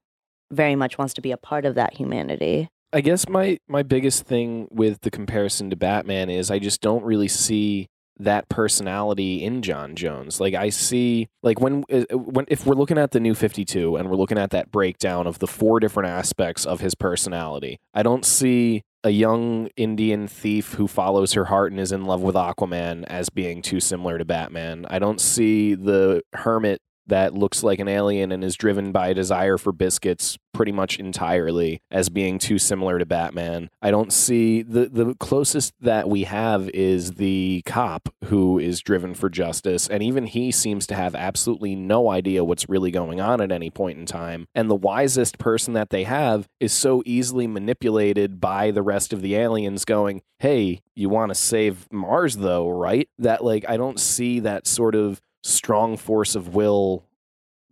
[0.52, 2.70] very much wants to be a part of that humanity.
[2.94, 7.04] I guess my my biggest thing with the comparison to Batman is I just don't
[7.04, 7.88] really see
[8.20, 10.40] that personality in John Jones.
[10.40, 14.10] Like I see like when uh, when if we're looking at the new 52 and
[14.10, 17.80] we're looking at that breakdown of the four different aspects of his personality.
[17.94, 22.22] I don't see a young Indian thief who follows her heart and is in love
[22.22, 24.86] with Aquaman as being too similar to Batman.
[24.90, 29.14] I don't see the hermit that looks like an alien and is driven by a
[29.14, 33.70] desire for biscuits pretty much entirely as being too similar to Batman.
[33.82, 39.14] I don't see the the closest that we have is the cop who is driven
[39.14, 43.42] for justice and even he seems to have absolutely no idea what's really going on
[43.42, 44.48] at any point in time.
[44.54, 49.22] And the wisest person that they have is so easily manipulated by the rest of
[49.22, 54.00] the aliens going, "Hey, you want to save Mars though, right?" That like I don't
[54.00, 57.06] see that sort of strong force of will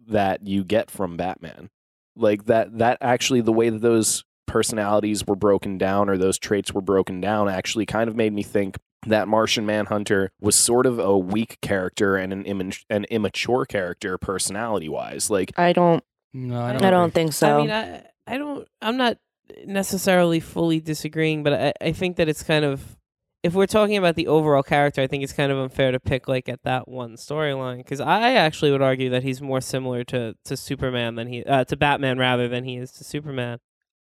[0.08, 1.70] that you get from Batman.
[2.16, 6.74] Like that that actually the way that those personalities were broken down or those traits
[6.74, 11.00] were broken down actually kind of made me think that Martian Manhunter was sort of
[11.00, 15.30] a weak character and an imma- an immature character personality wise.
[15.30, 16.04] Like I don't.
[16.34, 16.86] No, I I don't.
[16.86, 17.60] I don't think so.
[17.60, 18.68] I mean, I, I don't.
[18.82, 19.18] I'm not
[19.66, 22.98] necessarily fully disagreeing, but I, I think that it's kind of.
[23.42, 26.28] If we're talking about the overall character, I think it's kind of unfair to pick
[26.28, 30.36] like at that one storyline because I actually would argue that he's more similar to
[30.44, 33.60] to Superman than he uh, to Batman rather than he is to Superman.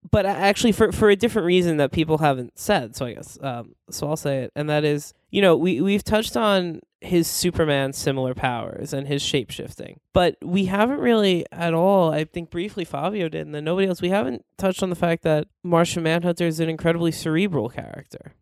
[0.09, 3.75] But actually, for for a different reason that people haven't said, so I guess um,
[3.91, 7.93] so I'll say it, and that is, you know, we we've touched on his Superman
[7.93, 9.99] similar powers and his shape shifting.
[10.13, 14.01] But we haven't really at all, I think briefly Fabio did, and then nobody else,
[14.01, 18.33] we haven't touched on the fact that Martian Manhunter is an incredibly cerebral character.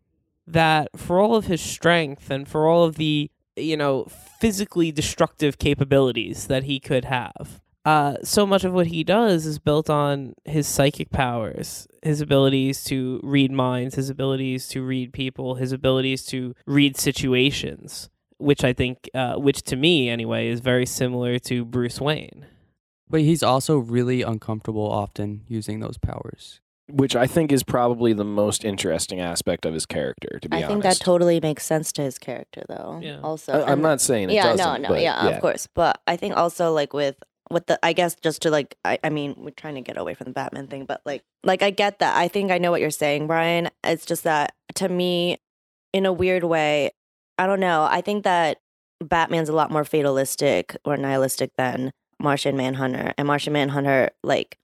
[0.46, 4.04] That for all of his strength and for all of the, you know,
[4.40, 9.58] physically destructive capabilities that he could have, uh, so much of what he does is
[9.58, 15.56] built on his psychic powers, his abilities to read minds, his abilities to read people,
[15.56, 20.86] his abilities to read situations which I think, uh, which to me anyway, is very
[20.86, 22.46] similar to Bruce Wayne.
[23.08, 26.60] But he's also really uncomfortable often using those powers.
[26.88, 30.58] Which I think is probably the most interesting aspect of his character to be I
[30.60, 30.70] honest.
[30.70, 33.00] think that totally makes sense to his character, though.
[33.02, 33.20] Yeah.
[33.22, 34.82] Also, I, am And- not saying it yeah, doesn't.
[34.82, 35.66] no, no, but yeah, of course.
[35.74, 37.16] But I think also like with
[37.50, 40.14] with the I guess just to like I, I mean we're trying to get away
[40.14, 42.16] from the Batman thing, but like like I get that.
[42.16, 43.68] I think I know what you're saying, Brian.
[43.84, 45.38] It's just that to me,
[45.92, 46.90] in a weird way,
[47.38, 47.86] I don't know.
[47.90, 48.58] I think that
[49.00, 54.56] Batman's a lot more fatalistic or nihilistic than Martian Manhunter, and Martian Manhunter like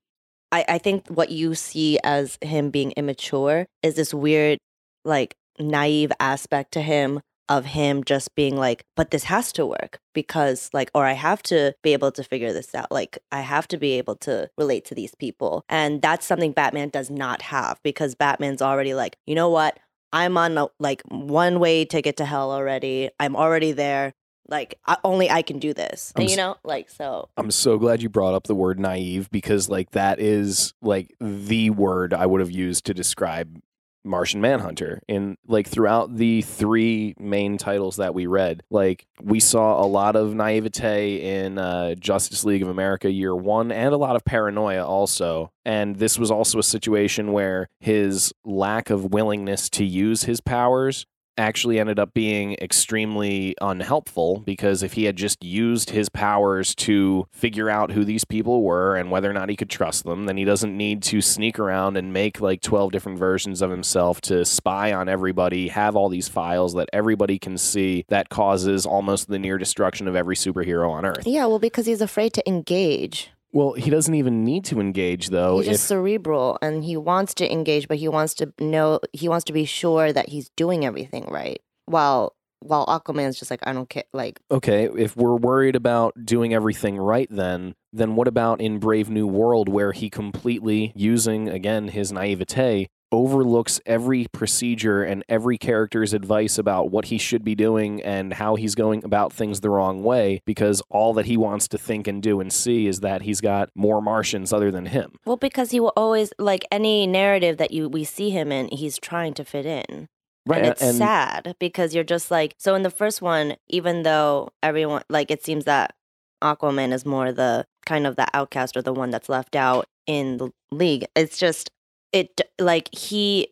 [0.53, 4.59] I, I think what you see as him being immature is this weird,
[5.05, 9.99] like naive aspect to him of him just being like, but this has to work
[10.15, 12.91] because, like, or I have to be able to figure this out.
[12.91, 15.65] Like, I have to be able to relate to these people.
[15.69, 19.79] And that's something Batman does not have because Batman's already like, you know what?
[20.13, 23.11] I'm on a, like one way ticket to hell already.
[23.19, 24.13] I'm already there.
[24.53, 26.13] Like, I, only I can do this.
[26.15, 27.31] I'm And, you know, like, so.
[27.39, 31.71] I'm so glad you brought up the word naive because like that is like the
[31.71, 33.61] word I would have used to describe
[34.05, 35.01] Martian Manhunter.
[35.09, 40.17] And like throughout the three main titles that we read, like we saw a lot
[40.17, 44.85] of naivete in uh, Justice League of America year one and a lot of paranoia
[44.85, 45.53] also.
[45.65, 51.07] And this was also a situation where his lack of willingness to use his powers
[51.37, 57.27] actually ended up being extremely unhelpful because if he had just used his powers to
[57.33, 60.37] figure out who these people were and whether or not he could trust them, then
[60.37, 64.45] he doesn't need to sneak around and make like 12 different versions of himself to
[64.45, 69.39] spy on everybody, have all these files that everybody can see that causes almost the
[69.39, 71.27] near destruction of every superhero on earth.
[71.27, 73.32] Yeah, well, because he's afraid to engage.
[73.53, 75.59] Well, he doesn't even need to engage though.
[75.59, 79.29] he's if just cerebral and he wants to engage, but he wants to know, he
[79.29, 81.61] wants to be sure that he's doing everything right.
[81.87, 84.05] While, while Aquaman's just like, I don't care.
[84.13, 89.11] Like, Okay, if we're worried about doing everything right, then then what about in Brave
[89.11, 96.15] New World, where he completely using again his naivete overlooks every procedure and every character's
[96.15, 100.03] advice about what he should be doing and how he's going about things the wrong
[100.03, 103.41] way because all that he wants to think and do and see is that he's
[103.41, 105.13] got more Martians other than him.
[105.27, 108.99] well, because he will always, like, any narrative that you we see him in, he's
[108.99, 110.09] trying to fit in.
[110.51, 115.03] And it's sad because you're just like, so in the first one, even though everyone,
[115.09, 115.95] like, it seems that
[116.43, 120.39] Aquaman is more the kind of the outcast or the one that's left out in
[120.39, 121.05] the league.
[121.15, 121.71] It's just,
[122.11, 123.49] it, like, he,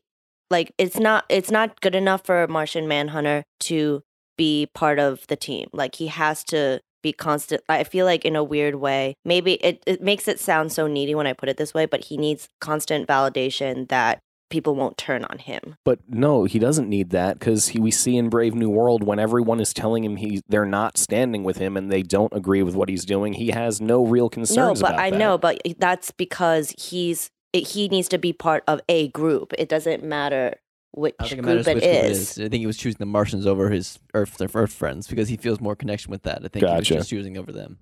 [0.49, 4.03] like, it's not, it's not good enough for Martian Manhunter to
[4.39, 5.69] be part of the team.
[5.75, 7.63] Like, he has to be constant.
[7.69, 11.15] I feel like in a weird way, maybe it, it makes it sound so needy
[11.15, 15.25] when I put it this way, but he needs constant validation that people won't turn
[15.25, 15.77] on him.
[15.85, 19.61] But no, he doesn't need that because we see in Brave New World when everyone
[19.61, 22.89] is telling him he they're not standing with him and they don't agree with what
[22.89, 24.81] he's doing, he has no real concerns.
[24.81, 25.19] No, but about I that.
[25.19, 29.53] know, but that's because he's it, he needs to be part of a group.
[29.59, 30.57] It doesn't matter
[30.93, 32.37] which I think group it which group it is.
[32.37, 32.39] is.
[32.39, 35.61] I think he was choosing the Martians over his Earth, Earth friends because he feels
[35.61, 36.45] more connection with that.
[36.45, 37.79] I think he was just choosing over them.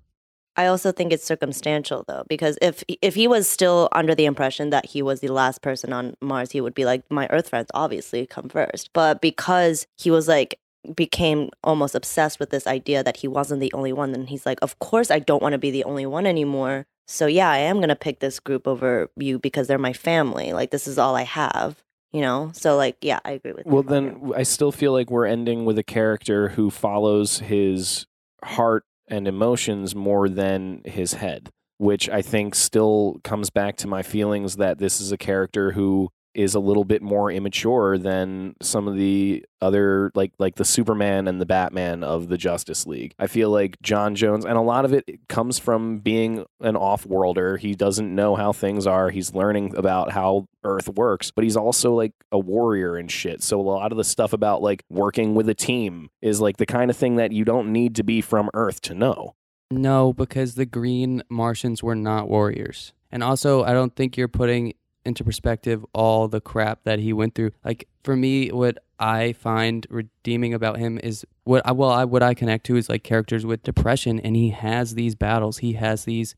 [0.59, 4.71] I also think it's circumstantial though, because if if he was still under the impression
[4.71, 7.69] that he was the last person on Mars, he would be like, my Earth friends
[7.73, 8.89] obviously come first.
[8.91, 10.59] But because he was like
[10.93, 14.59] became almost obsessed with this idea that he wasn't the only one, then he's like,
[14.61, 16.87] of course I don't want to be the only one anymore.
[17.07, 20.51] So yeah, I am gonna pick this group over you because they're my family.
[20.51, 21.81] Like this is all I have.
[22.11, 23.65] You know, so like, yeah, I agree with.
[23.65, 28.07] you Well, then I still feel like we're ending with a character who follows his
[28.43, 34.03] heart and emotions more than his head, which I think still comes back to my
[34.03, 38.87] feelings that this is a character who is a little bit more immature than some
[38.87, 43.13] of the other like like the Superman and the Batman of the Justice League.
[43.19, 47.57] I feel like John Jones and a lot of it comes from being an off-worlder.
[47.57, 49.09] He doesn't know how things are.
[49.09, 53.43] He's learning about how Earth works, but he's also like a warrior and shit.
[53.43, 56.65] So a lot of the stuff about like working with a team is like the
[56.65, 59.35] kind of thing that you don't need to be from Earth to know.
[59.71, 62.93] No, because the green Martians were not warriors.
[63.11, 64.73] And also, I don't think you're putting
[65.05, 67.51] into perspective all the crap that he went through.
[67.63, 72.23] Like for me, what I find redeeming about him is what I well, I what
[72.23, 75.59] I connect to is like characters with depression and he has these battles.
[75.59, 76.35] He has these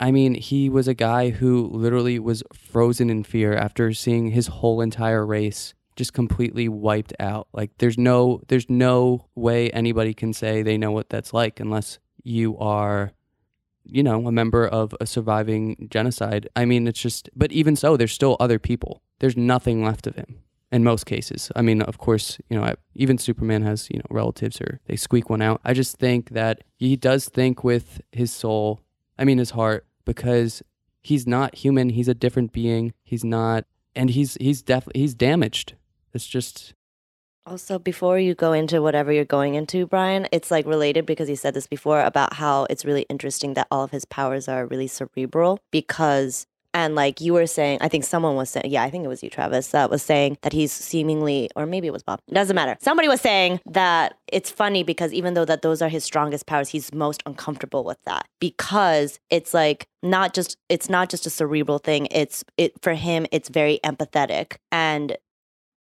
[0.00, 4.48] I mean, he was a guy who literally was frozen in fear after seeing his
[4.48, 7.48] whole entire race just completely wiped out.
[7.52, 11.98] Like there's no there's no way anybody can say they know what that's like unless
[12.22, 13.12] you are
[13.84, 16.48] you know a member of a surviving genocide.
[16.56, 19.02] I mean, it's just but even so there's still other people.
[19.20, 20.40] There's nothing left of him
[20.72, 21.52] in most cases.
[21.54, 24.96] I mean, of course, you know, I, even Superman has, you know, relatives or they
[24.96, 25.60] squeak one out.
[25.64, 28.80] I just think that he does think with his soul,
[29.18, 30.62] I mean his heart because
[31.00, 32.92] he's not human, he's a different being.
[33.02, 35.74] He's not and he's he's definitely he's damaged.
[36.12, 36.74] It's just
[37.46, 41.36] Also, before you go into whatever you're going into, Brian, it's like related because he
[41.36, 44.86] said this before about how it's really interesting that all of his powers are really
[44.86, 49.04] cerebral because And like you were saying, I think someone was saying, yeah, I think
[49.04, 52.20] it was you, Travis, that was saying that he's seemingly, or maybe it was Bob,
[52.30, 52.76] doesn't matter.
[52.80, 56.68] Somebody was saying that it's funny because even though that those are his strongest powers,
[56.68, 61.78] he's most uncomfortable with that because it's like not just it's not just a cerebral
[61.78, 62.08] thing.
[62.10, 64.56] It's it for him, it's very empathetic.
[64.72, 65.16] And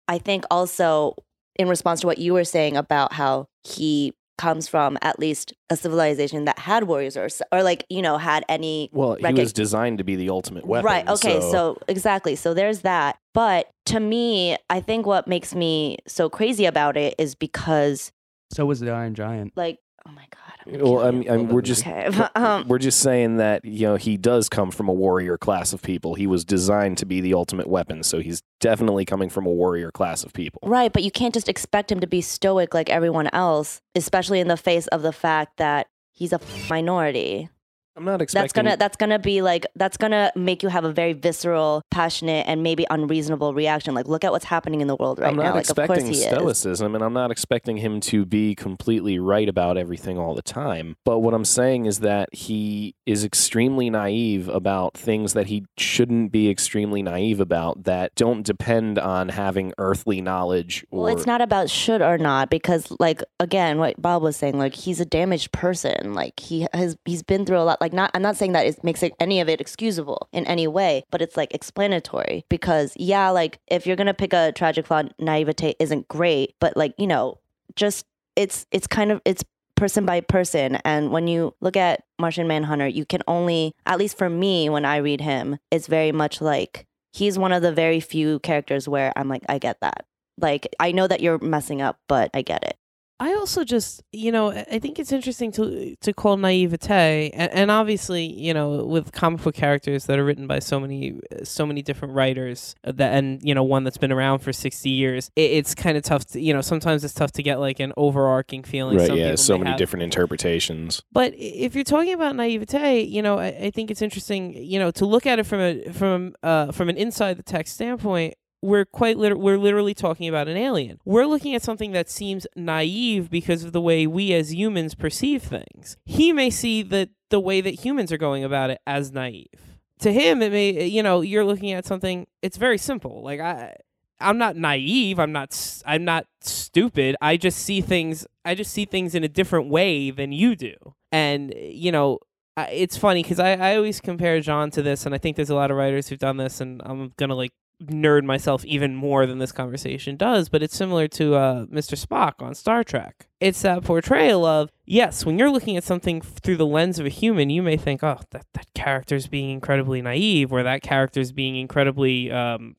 [0.08, 1.16] I think also
[1.56, 5.76] in response to what you were saying about how he comes from at least a
[5.76, 9.98] civilization that had warriors or or like you know had any Well, he was designed
[9.98, 10.86] to be the ultimate weapon.
[10.86, 11.08] Right.
[11.08, 11.40] Okay.
[11.40, 11.78] So.
[11.86, 12.34] exactly.
[12.34, 13.18] So there's that.
[13.34, 18.10] But to me, I think what makes me so crazy about it is because,
[18.52, 19.52] So was the Iron Giant.
[19.56, 20.74] like, oh my god.
[20.74, 21.30] I'm Well, I'm, you.
[21.30, 24.88] I'm, we're just Okay, um, we're just saying that you know he does come from
[24.88, 26.14] a warrior class of people.
[26.14, 29.90] He was designed to be the ultimate weapon, so he's definitely coming from a warrior
[29.90, 30.60] class of people.
[30.64, 34.48] Right, but you can't just expect him to be stoic like everyone else, especially in
[34.48, 37.48] the face of the fact that he's a minority.
[37.96, 38.42] I'm not expecting.
[38.42, 42.46] That's gonna that's gonna be like that's gonna make you have a very visceral, passionate,
[42.46, 43.94] and maybe unreasonable reaction.
[43.94, 45.54] Like, look at what's happening in the world right I'm not now.
[45.54, 46.22] Like, of course expecting is.
[46.24, 50.96] stoicism, and I'm not expecting him to be completely right about everything all the time.
[51.04, 56.32] But what I'm saying is that he is extremely naive about things that he shouldn't
[56.32, 60.86] be extremely naive about that don't depend on having earthly knowledge.
[60.90, 64.58] Or, Well, it's not about should or not because, like, again, what Bob was saying,
[64.58, 66.14] like, he's a damaged person.
[66.14, 67.81] Like, he has he's been through a lot.
[67.82, 70.66] Like, not I'm not saying that it makes it, any of it excusable in any
[70.66, 75.02] way, but it's like explanatory because, yeah, like if you're gonna pick a tragic flaw,
[75.18, 77.40] naivete isn't great, but like you know,
[77.76, 78.06] just
[78.36, 79.44] it's it's kind of it's
[79.76, 84.16] person by person and when you look at martian manhunter you can only at least
[84.16, 87.98] for me when i read him it's very much like he's one of the very
[87.98, 90.04] few characters where i'm like i get that
[90.38, 92.76] like I know that you're messing up, but I get it.
[93.22, 97.70] I also just, you know, I think it's interesting to to call naivete, and, and
[97.70, 101.82] obviously, you know, with comic book characters that are written by so many, so many
[101.82, 105.52] different writers, uh, that and you know, one that's been around for sixty years, it,
[105.52, 106.24] it's kind of tough.
[106.32, 108.98] to You know, sometimes it's tough to get like an overarching feeling.
[108.98, 109.06] right?
[109.06, 109.78] Some Yeah, so many have.
[109.78, 111.02] different interpretations.
[111.12, 114.90] But if you're talking about naivete, you know, I, I think it's interesting, you know,
[114.90, 118.34] to look at it from a from uh from an inside the text standpoint.
[118.62, 121.00] We're quite liter- we're literally talking about an alien.
[121.04, 125.42] We're looking at something that seems naive because of the way we as humans perceive
[125.42, 125.96] things.
[126.04, 129.78] He may see that the way that humans are going about it as naive.
[130.00, 132.26] To him, it may you know you're looking at something.
[132.40, 133.22] It's very simple.
[133.22, 133.74] Like I,
[134.20, 135.18] I'm not naive.
[135.18, 135.82] I'm not.
[135.84, 137.16] I'm not stupid.
[137.20, 138.26] I just see things.
[138.44, 140.74] I just see things in a different way than you do.
[141.10, 142.18] And you know,
[142.56, 145.54] it's funny because I, I always compare John to this, and I think there's a
[145.54, 147.52] lot of writers who've done this, and I'm gonna like
[147.82, 150.48] nerd myself even more than this conversation does.
[150.48, 151.98] But it's similar to uh, Mr.
[151.98, 153.28] Spock on Star Trek.
[153.40, 157.10] It's that portrayal of yes, when you're looking at something through the lens of a
[157.10, 161.56] human, you may think, oh, that that character's being incredibly naive, or that character's being
[161.56, 162.76] incredibly um,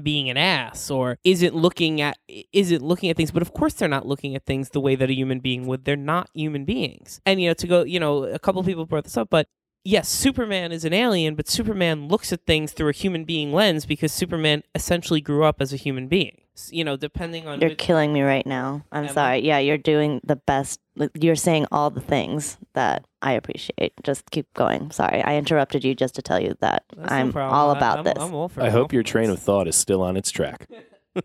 [0.00, 2.16] being an ass or isn't looking at
[2.52, 5.10] isn't looking at things but of course they're not looking at things the way that
[5.10, 8.24] a human being would they're not human beings and you know to go you know
[8.24, 9.48] a couple people brought this up but
[9.84, 13.84] yes superman is an alien but superman looks at things through a human being lens
[13.84, 16.38] because superman essentially grew up as a human being
[16.70, 18.84] you know depending on You're which- killing me right now.
[18.92, 19.12] I'm Am I?
[19.14, 19.38] sorry.
[19.40, 20.80] Yeah, you're doing the best.
[21.18, 23.94] You're saying all the things that I appreciate.
[24.02, 24.90] Just keep going.
[24.90, 27.54] Sorry, I interrupted you just to tell you that That's I'm problem.
[27.58, 28.14] all about I'm- this.
[28.18, 30.68] I'm all for I hope your train of thought is still on its track.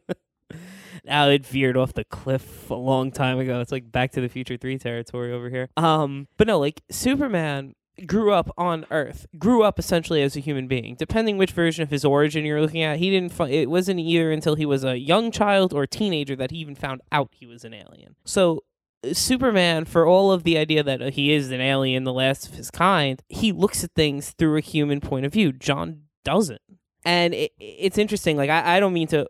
[1.03, 3.59] now it veered off the cliff a long time ago.
[3.59, 5.69] It's like Back to the Future 3 territory over here.
[5.75, 7.75] Um, but no, like Superman
[8.05, 10.95] grew up on Earth, grew up essentially as a human being.
[10.95, 13.31] Depending which version of his origin you're looking at, he didn't.
[13.31, 16.75] Fi- it wasn't either until he was a young child or teenager that he even
[16.75, 18.15] found out he was an alien.
[18.25, 18.63] So.
[19.03, 22.47] uh, Superman, for all of the idea that uh, he is an alien, the last
[22.47, 25.51] of his kind, he looks at things through a human point of view.
[25.51, 26.61] John doesn't,
[27.05, 28.37] and it, it's interesting.
[28.37, 29.27] Like I, I don't mean to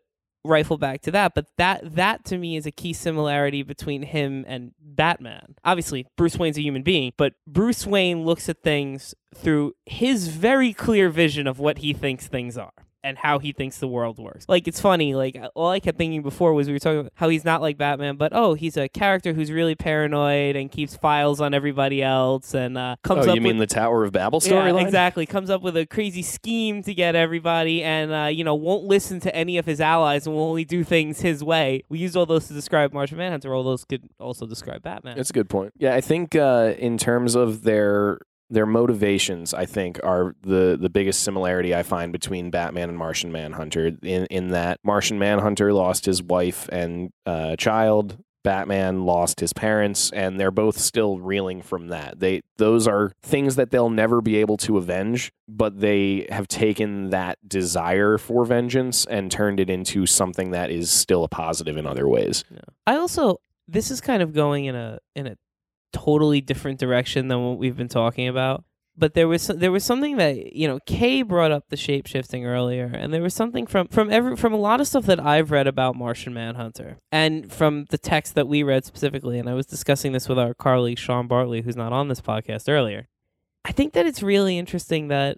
[0.47, 4.45] rifle back to that but that that to me is a key similarity between him
[4.47, 5.55] and batman.
[5.63, 10.73] Obviously bruce wayne's a human being but bruce wayne looks at things through his very
[10.73, 12.73] clear vision of what he thinks things are
[13.07, 16.21] and how he thinks the world works like it's funny like all i kept thinking
[16.21, 18.89] before was we were talking about how he's not like batman but oh he's a
[18.89, 23.35] character who's really paranoid and keeps files on everybody else and uh, comes oh, up
[23.35, 24.81] you mean with the Tower of Babel yeah, storyline?
[24.81, 25.25] exactly.
[25.25, 29.19] Comes up with a crazy scheme to get everybody, and uh, you know won't listen
[29.21, 31.83] to any of his allies, and will only do things his way.
[31.89, 33.53] We used all those to describe Martian Manhunter.
[33.53, 35.15] All those could also describe Batman.
[35.15, 35.73] That's a good point.
[35.77, 38.19] Yeah, I think uh, in terms of their
[38.49, 43.31] their motivations, I think are the the biggest similarity I find between Batman and Martian
[43.31, 43.91] Manhunter.
[44.01, 48.17] In in that Martian Manhunter lost his wife and uh, child.
[48.43, 52.21] Batman lost his parents, and they're both still reeling from that.
[52.21, 57.09] They those are things that they'll never be able to avenge, but they have taken
[57.09, 61.85] that desire for vengeance and turned it into something that is still a positive in
[61.85, 62.45] other ways.
[62.49, 62.59] Yeah.
[62.85, 65.37] I also this is kind of going in a in a
[65.93, 68.63] totally different direction than what we've been talking about.
[68.99, 72.47] But there was there was something that you know Kay brought up the shape shifting
[72.47, 75.51] earlier, and there was something from from every from a lot of stuff that I've
[75.51, 79.37] read about Martian Manhunter, and from the text that we read specifically.
[79.37, 82.67] And I was discussing this with our colleague Sean Bartley, who's not on this podcast
[82.67, 83.07] earlier.
[83.63, 85.37] I think that it's really interesting that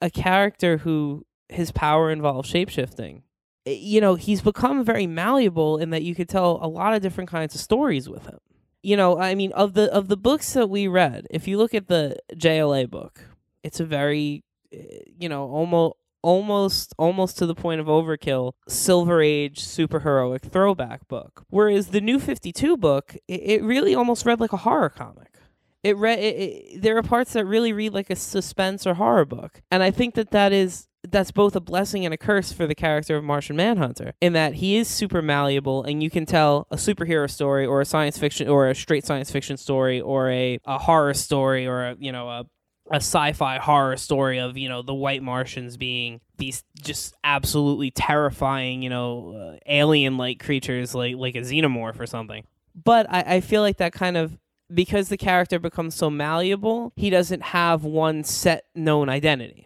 [0.00, 3.22] a character who his power involves shapeshifting
[3.66, 7.02] eh, you know, he's become very malleable in that you could tell a lot of
[7.02, 8.38] different kinds of stories with him.
[8.86, 11.74] You know, I mean, of the of the books that we read, if you look
[11.74, 13.20] at the JLA book,
[13.64, 19.20] it's a very, eh, you know, almost almost almost to the point of overkill silver
[19.20, 21.42] age superheroic throwback book.
[21.50, 25.34] Whereas the new 52 book it, it really almost read like a horror comic.
[25.82, 29.24] It read it, it, there are parts that really read like a suspense or horror
[29.24, 29.62] book.
[29.68, 32.74] And i think that that is that's both a blessing and a curse for the
[32.74, 36.76] character of Martian Manhunter in that he is super malleable and you can tell a
[36.76, 40.78] superhero story or a science fiction or a straight science fiction story or a, a
[40.78, 42.44] horror story or a you know a
[42.92, 48.82] a sci-fi horror story of you know the white Martians being these just absolutely terrifying
[48.82, 52.44] you know uh, alien-like creatures like like a xenomorph or something.
[52.84, 54.38] But I, I feel like that kind of
[54.72, 59.65] because the character becomes so malleable, he doesn't have one set known identity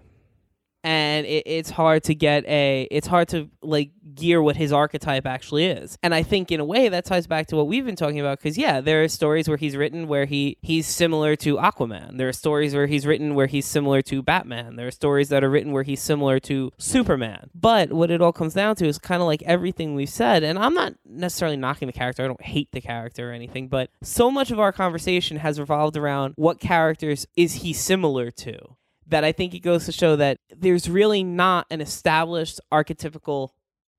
[0.82, 5.26] and it, it's hard to get a it's hard to like gear what his archetype
[5.26, 5.98] actually is.
[6.02, 8.38] And i think in a way that ties back to what we've been talking about
[8.38, 12.16] because yeah there are stories where he's written where he he's similar to aquaman.
[12.16, 14.76] There are stories where he's written where he's similar to batman.
[14.76, 17.50] There are stories that are written where he's similar to superman.
[17.54, 20.58] But what it all comes down to is kind of like everything we've said and
[20.58, 22.24] i'm not necessarily knocking the character.
[22.24, 25.96] I don't hate the character or anything but so much of our conversation has revolved
[25.96, 28.76] around what characters is he similar to
[29.10, 33.50] that I think it goes to show that there's really not an established archetypical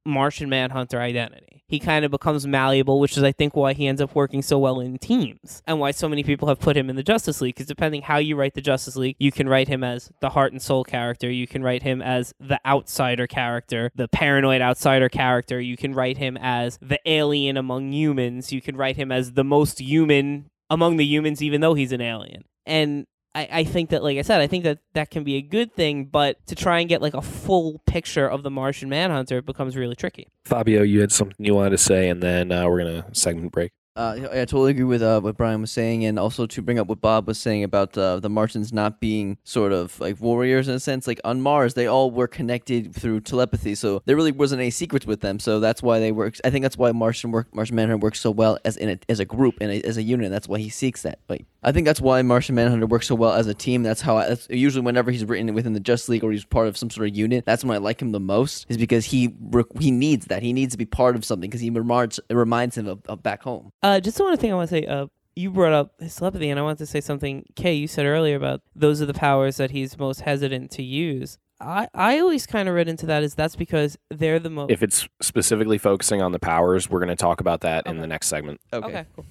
[0.05, 1.63] Martian Manhunter identity.
[1.67, 4.57] He kind of becomes malleable, which is, I think, why he ends up working so
[4.57, 7.55] well in teams and why so many people have put him in the Justice League.
[7.55, 10.51] Because depending how you write the Justice League, you can write him as the heart
[10.51, 15.61] and soul character, you can write him as the outsider character, the paranoid outsider character,
[15.61, 19.43] you can write him as the alien among humans, you can write him as the
[19.43, 22.43] most human among the humans, even though he's an alien.
[22.65, 25.41] And I, I think that, like I said, I think that that can be a
[25.41, 29.37] good thing, but to try and get like a full picture of the Martian Manhunter
[29.37, 30.27] it becomes really tricky.
[30.45, 33.71] Fabio, you had something you wanted to say, and then uh, we're gonna segment break.
[33.93, 36.87] Uh, I totally agree with uh, what Brian was saying, and also to bring up
[36.87, 40.75] what Bob was saying about uh, the Martians not being sort of like warriors in
[40.75, 41.07] a sense.
[41.07, 45.05] Like on Mars, they all were connected through telepathy, so there really wasn't any secrets
[45.05, 45.39] with them.
[45.39, 46.35] So that's why they work.
[46.45, 49.19] I think that's why Martian work, Martian Manhunter works so well as in a, as
[49.19, 50.31] a group and as a unit.
[50.31, 51.19] That's why he seeks that.
[51.27, 53.83] Like I think that's why Martian Manhunter works so well as a team.
[53.83, 56.67] That's how I, that's usually whenever he's written within the Justice League or he's part
[56.67, 57.45] of some sort of unit.
[57.45, 59.35] That's when I like him the most, is because he
[59.79, 60.41] he needs that.
[60.41, 63.43] He needs to be part of something because he reminds reminds him of, of back
[63.43, 63.71] home.
[63.83, 64.85] Uh, just one thing I want to say.
[64.85, 67.45] Uh, you brought up his telepathy, and I wanted to say something.
[67.55, 71.37] Kay, you said earlier about those are the powers that he's most hesitant to use.
[71.61, 74.71] I, I always kind of read into that is that's because they're the most.
[74.71, 78.07] If it's specifically focusing on the powers, we're going to talk about that in the
[78.07, 78.59] next segment.
[78.73, 79.25] okay, cool.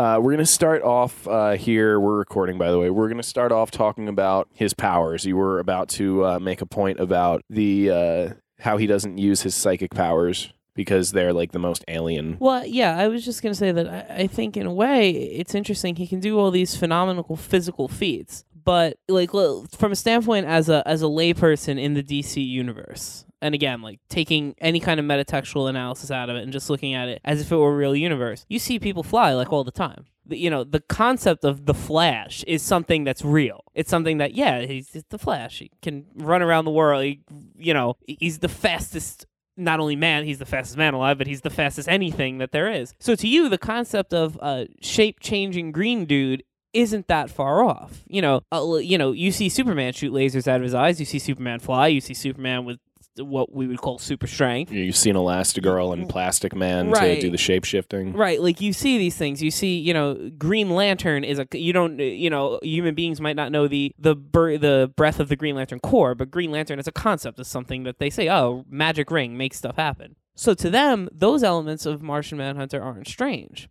[0.00, 2.00] Uh, we're going to start off uh, here.
[2.00, 2.88] We're recording, by the way.
[2.88, 5.26] We're going to start off talking about his powers.
[5.26, 8.28] You were about to uh, make a point about the uh,
[8.60, 12.38] how he doesn't use his psychic powers because they're like the most alien.
[12.40, 15.54] Well, yeah, I was just gonna say that I, I think in a way it's
[15.54, 15.96] interesting.
[15.96, 20.86] He can do all these phenomenal physical feats, but like from a standpoint as a
[20.86, 25.68] as a layperson in the DC universe, and again, like taking any kind of metatextual
[25.68, 27.96] analysis out of it and just looking at it as if it were a real
[27.96, 30.04] universe, you see people fly like all the time.
[30.24, 33.64] The, you know, the concept of the Flash is something that's real.
[33.74, 35.58] It's something that yeah, he's it's the Flash.
[35.58, 37.02] He can run around the world.
[37.02, 37.22] He,
[37.58, 41.40] you know, he's the fastest not only man, he's the fastest man alive, but he's
[41.40, 42.94] the fastest anything that there is.
[43.00, 48.02] So to you, the concept of a shape changing green dude isn't that far off.
[48.06, 51.00] You know, uh, you know, you see Superman shoot lasers out of his eyes.
[51.00, 51.88] You see Superman fly.
[51.88, 52.78] You see Superman with
[53.18, 54.70] what we would call super strength.
[54.72, 57.16] You've seen Elastigirl and Plastic Man Right.
[57.16, 58.12] to do the shape shifting.
[58.12, 59.42] Right, like you see these things.
[59.42, 63.36] You see, you know, Green Lantern is a you don't you know human beings might
[63.36, 66.78] not know the the bur- the breadth of the Green Lantern Corps, but Green Lantern
[66.78, 70.14] as a concept is something that they say, oh, magic ring makes stuff happen.
[70.36, 73.68] So to them, those elements of Martian Manhunter aren't strange.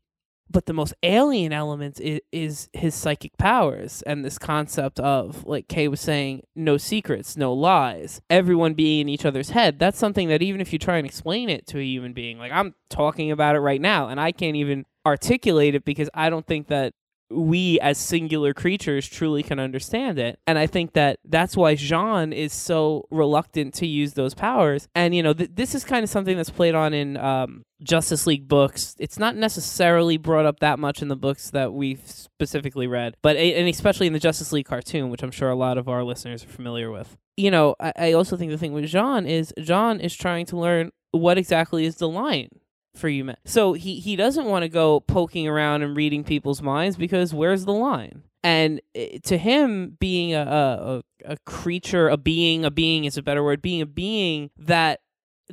[0.50, 5.68] But the most alien element is, is his psychic powers and this concept of like
[5.68, 9.80] kay was saying no secrets no lies everyone being in each other's head.
[9.80, 12.52] That's something that even if you try and explain it to a human being like
[12.52, 16.46] i'm talking about it right now and i can't even articulate it because i don't
[16.46, 16.94] think that
[17.30, 20.40] we as singular creatures truly can understand it.
[20.48, 24.88] And I think that that's why Jean is so reluctant to use those powers.
[24.96, 28.26] And, you know, th- this is kind of something that's played on in um, Justice
[28.26, 28.96] League books.
[29.00, 33.38] It's not necessarily brought up that much in the books that we've specifically read, but,
[33.38, 36.44] and especially in the Justice League cartoon, which I'm sure a lot of our listeners
[36.44, 37.18] are familiar with.
[37.38, 40.58] You know, I, I also think the thing with Jean is Jean is trying to
[40.58, 42.50] learn what exactly is the line
[42.96, 43.34] for you.
[43.46, 47.66] So he he doesn't want to go poking around and reading people's minds because where's
[47.66, 48.24] the line?
[48.44, 53.22] And eh, to him, being a, a a creature, a being, a being is a
[53.22, 53.62] better word.
[53.62, 55.02] Being a being that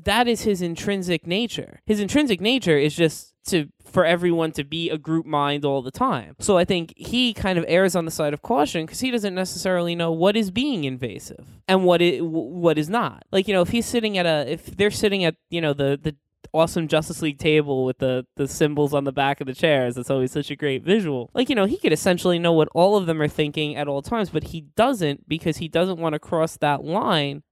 [0.05, 1.81] that is his intrinsic nature.
[1.87, 5.91] His intrinsic nature is just to for everyone to be a group mind all the
[5.91, 6.37] time.
[6.41, 9.35] So I think he kind of errs on the side of caution because he doesn't
[9.35, 13.25] necessarily know what is being invasive and what is what is not.
[13.33, 15.99] Like you know, if he's sitting at a if they're sitting at you know the
[16.01, 16.17] the
[16.57, 19.97] awesome Justice League table with the the symbols on the back of the chairs.
[19.97, 21.31] It's always such a great visual.
[21.35, 24.03] Like, you know, he could essentially know what all of them are thinking at all
[24.03, 27.43] times, but he doesn't because he doesn't want to cross that line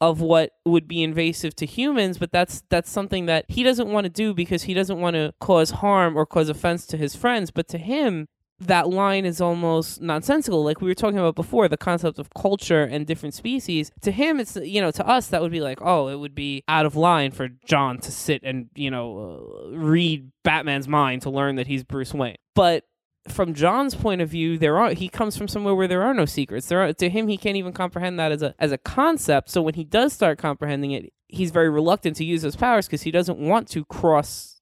[0.00, 4.04] of what would be invasive to humans but that's that's something that he doesn't want
[4.04, 7.50] to do because he doesn't want to cause harm or cause offense to his friends
[7.50, 8.26] but to him
[8.66, 10.64] that line is almost nonsensical.
[10.64, 13.90] Like we were talking about before, the concept of culture and different species.
[14.02, 16.62] To him, it's you know, to us that would be like, oh, it would be
[16.68, 21.30] out of line for John to sit and you know uh, read Batman's mind to
[21.30, 22.36] learn that he's Bruce Wayne.
[22.54, 22.84] But
[23.28, 26.24] from John's point of view, there are he comes from somewhere where there are no
[26.24, 26.68] secrets.
[26.68, 29.50] There are to him, he can't even comprehend that as a as a concept.
[29.50, 33.02] So when he does start comprehending it, he's very reluctant to use those powers because
[33.02, 34.60] he doesn't want to cross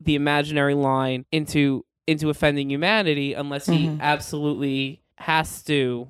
[0.00, 4.00] the imaginary line into into offending humanity unless he Mhm.
[4.00, 6.08] absolutely has to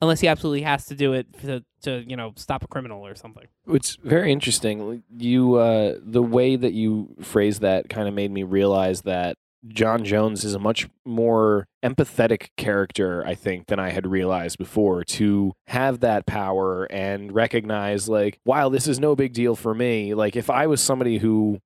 [0.00, 3.14] unless he absolutely has to do it to, to you know stop a criminal or
[3.16, 5.02] something It's very interesting.
[5.16, 9.36] You, uh, the way that you phrase that kind of made me realize that
[9.66, 15.02] John Jones is a much more empathetic character, I think, than I had realized before.
[15.04, 20.14] To have that power and recognize, like, wow, this is no big deal for me.
[20.14, 21.58] Like, if I was somebody who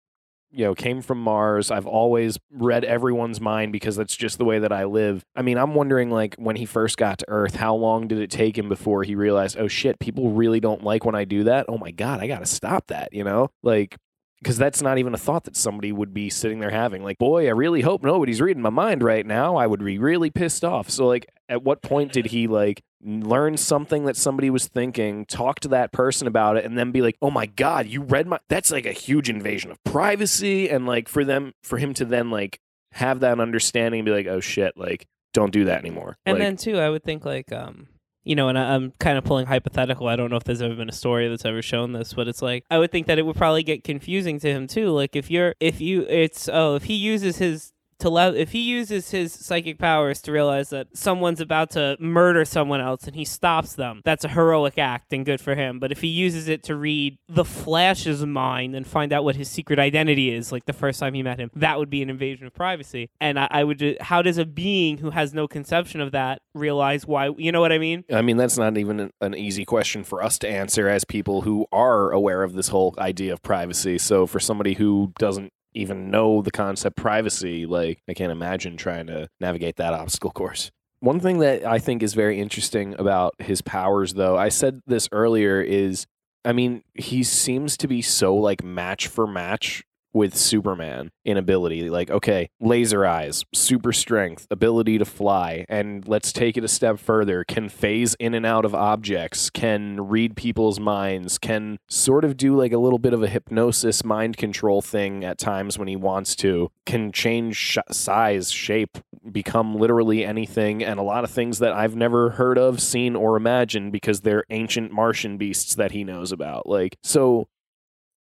[0.52, 1.70] you know, came from Mars.
[1.70, 5.24] I've always read everyone's mind because that's just the way that I live.
[5.34, 8.30] I mean, I'm wondering, like, when he first got to Earth, how long did it
[8.30, 11.66] take him before he realized, oh shit, people really don't like when I do that?
[11.68, 13.50] Oh my God, I got to stop that, you know?
[13.62, 13.96] Like,
[14.42, 17.04] because that's not even a thought that somebody would be sitting there having.
[17.04, 19.56] Like, boy, I really hope nobody's reading my mind right now.
[19.56, 20.90] I would be really pissed off.
[20.90, 25.60] So, like, at what point did he, like, learn something that somebody was thinking, talk
[25.60, 28.38] to that person about it, and then be like, oh my God, you read my.
[28.48, 30.68] That's like a huge invasion of privacy.
[30.68, 32.58] And, like, for them, for him to then, like,
[32.92, 36.18] have that understanding and be like, oh shit, like, don't do that anymore.
[36.26, 37.86] and Like, then too i would think like um
[38.24, 40.74] you know and I, i'm kind of pulling hypothetical i don't know if there's ever
[40.74, 43.26] been a story that's ever shown this but it's like i would think that it
[43.26, 46.84] would probably get confusing to him too like if you're if you it's oh if
[46.84, 47.71] he uses his
[48.04, 53.04] if he uses his psychic powers to realize that someone's about to murder someone else
[53.04, 55.78] and he stops them, that's a heroic act and good for him.
[55.78, 59.48] But if he uses it to read the Flash's mind and find out what his
[59.48, 62.46] secret identity is, like the first time he met him, that would be an invasion
[62.46, 63.10] of privacy.
[63.20, 66.42] And I, I would, ju- how does a being who has no conception of that
[66.54, 67.30] realize why?
[67.36, 68.04] You know what I mean?
[68.12, 71.42] I mean, that's not even an, an easy question for us to answer as people
[71.42, 73.98] who are aware of this whole idea of privacy.
[73.98, 79.06] So, for somebody who doesn't even know the concept privacy, like, I can't imagine trying
[79.06, 80.70] to navigate that obstacle course.
[81.00, 85.08] One thing that I think is very interesting about his powers, though, I said this
[85.10, 86.06] earlier, is
[86.44, 91.88] I mean, he seems to be so like match for match with Superman in ability.
[91.88, 96.98] Like, okay, laser eyes, super strength, ability to fly, and let's take it a step
[96.98, 97.44] further.
[97.44, 102.56] Can phase in and out of objects, can read people's minds, can sort of do
[102.56, 106.36] like a little bit of a hypnosis mind control thing at times when he wants
[106.36, 108.98] to, can change sh- size, shape,
[109.30, 113.36] become literally anything, and a lot of things that I've never heard of, seen, or
[113.36, 116.68] imagined because they're ancient Martian beasts that he knows about.
[116.68, 117.48] Like, so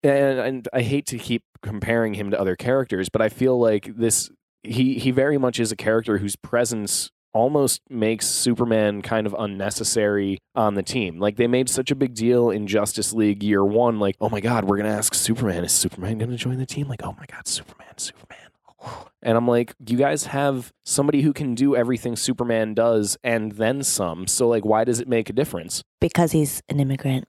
[0.03, 3.95] and, and I hate to keep comparing him to other characters, but I feel like
[3.95, 4.29] this
[4.63, 10.37] he he very much is a character whose presence almost makes Superman kind of unnecessary
[10.53, 11.17] on the team.
[11.19, 14.41] Like they made such a big deal in Justice League year 1 like, "Oh my
[14.41, 17.15] god, we're going to ask Superman, is Superman going to join the team?" Like, "Oh
[17.17, 18.37] my god, Superman, Superman."
[19.23, 23.83] And I'm like, you guys have somebody who can do everything Superman does and then
[23.83, 24.25] some.
[24.25, 25.83] So like why does it make a difference?
[25.99, 27.27] because he's an immigrant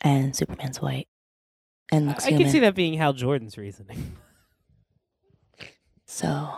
[0.00, 1.08] and Superman's white
[1.92, 2.44] and looks I human.
[2.44, 4.16] can see that being Hal Jordan's reasoning.
[6.06, 6.48] So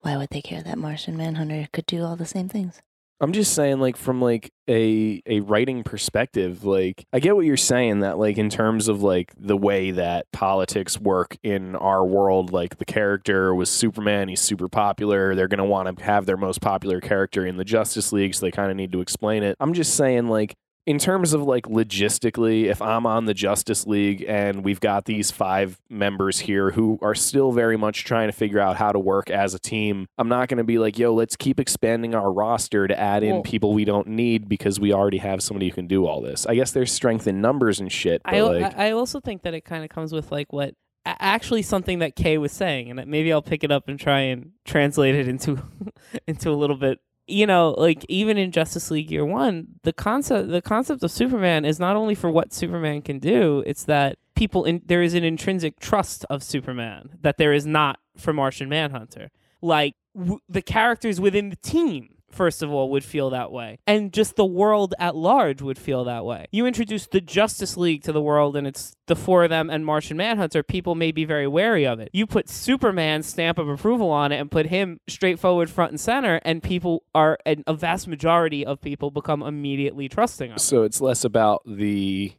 [0.00, 2.80] why would they care that Martian Manhunter could do all the same things?
[3.18, 7.56] I'm just saying, like, from like a a writing perspective, like I get what you're
[7.56, 12.52] saying that like in terms of like the way that politics work in our world,
[12.52, 15.34] like the character was Superman, he's super popular.
[15.34, 18.50] They're gonna want to have their most popular character in the Justice League, so they
[18.52, 19.56] kind of need to explain it.
[19.60, 20.54] I'm just saying, like,
[20.86, 25.32] in terms of like logistically, if I'm on the Justice League and we've got these
[25.32, 29.28] five members here who are still very much trying to figure out how to work
[29.28, 32.86] as a team, I'm not going to be like, yo, let's keep expanding our roster
[32.86, 35.88] to add in Well- people we don't need because we already have somebody who can
[35.88, 36.46] do all this.
[36.46, 39.42] I guess there's strength in numbers and shit, but I, like, I I also think
[39.42, 40.74] that it kind of comes with like what
[41.04, 44.52] actually something that Kay was saying, and maybe I'll pick it up and try and
[44.64, 45.62] translate it into
[46.28, 47.00] into a little bit.
[47.28, 51.64] You know, like even in Justice League Year One, the concept the concept of Superman
[51.64, 55.24] is not only for what Superman can do; it's that people in there is an
[55.24, 59.30] intrinsic trust of Superman that there is not for Martian Manhunter.
[59.60, 64.12] Like w- the characters within the team first of all would feel that way and
[64.12, 68.12] just the world at large would feel that way you introduce the justice league to
[68.12, 71.46] the world and it's the four of them and martian manhunter people may be very
[71.46, 75.70] wary of it you put superman's stamp of approval on it and put him straightforward
[75.70, 80.50] front and center and people are and a vast majority of people become immediately trusting
[80.50, 80.60] of it.
[80.60, 82.32] so it's less about the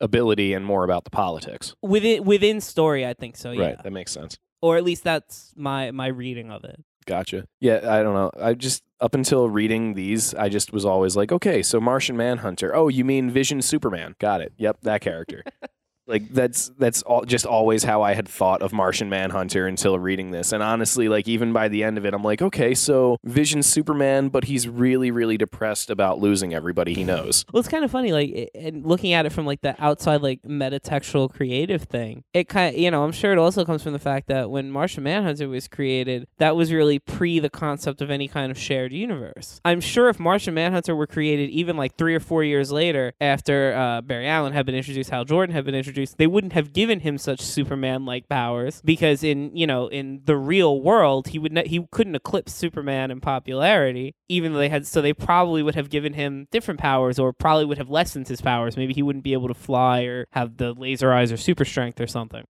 [0.00, 1.74] ability and more about the politics.
[1.82, 4.38] within within story i think so yeah Right, that makes sense.
[4.60, 7.46] or at least that's my my reading of it Gotcha.
[7.60, 8.30] Yeah, I don't know.
[8.40, 12.74] I just up until reading these, I just was always like, okay, so Martian Manhunter.
[12.74, 14.14] Oh, you mean Vision Superman?
[14.18, 14.52] Got it.
[14.56, 15.42] Yep, that character.
[16.06, 20.30] like that's that's all just always how I had thought of Martian Manhunter until reading
[20.30, 20.52] this.
[20.52, 24.28] And honestly, like even by the end of it, I'm like, okay, so Vision Superman,
[24.28, 27.44] but he's really really depressed about losing everybody he knows.
[27.52, 30.42] Well, it's kind of funny, like, and looking at it from like the outside, like
[30.42, 32.24] metatextual creative thing.
[32.32, 34.70] It kind, of, you know, I'm sure it also comes from the fact that when
[34.70, 38.92] Martian Manhunter was created, that was really pre the concept of any kind of shared
[38.92, 39.60] universe.
[39.64, 43.74] I'm sure if Martian Manhunter were created even like three or four years later, after
[43.74, 47.00] uh, Barry Allen had been introduced, Hal Jordan had been introduced, they wouldn't have given
[47.00, 51.68] him such Superman-like powers because in you know in the real world he would ne-
[51.68, 54.86] he couldn't eclipse Superman in popularity, even though they had.
[54.86, 58.40] So they probably would have given him different powers, or probably would have lessened his
[58.40, 58.76] powers.
[58.76, 62.00] Maybe he wouldn't be able to fly or have the laser eyes or super strength
[62.00, 62.44] or something.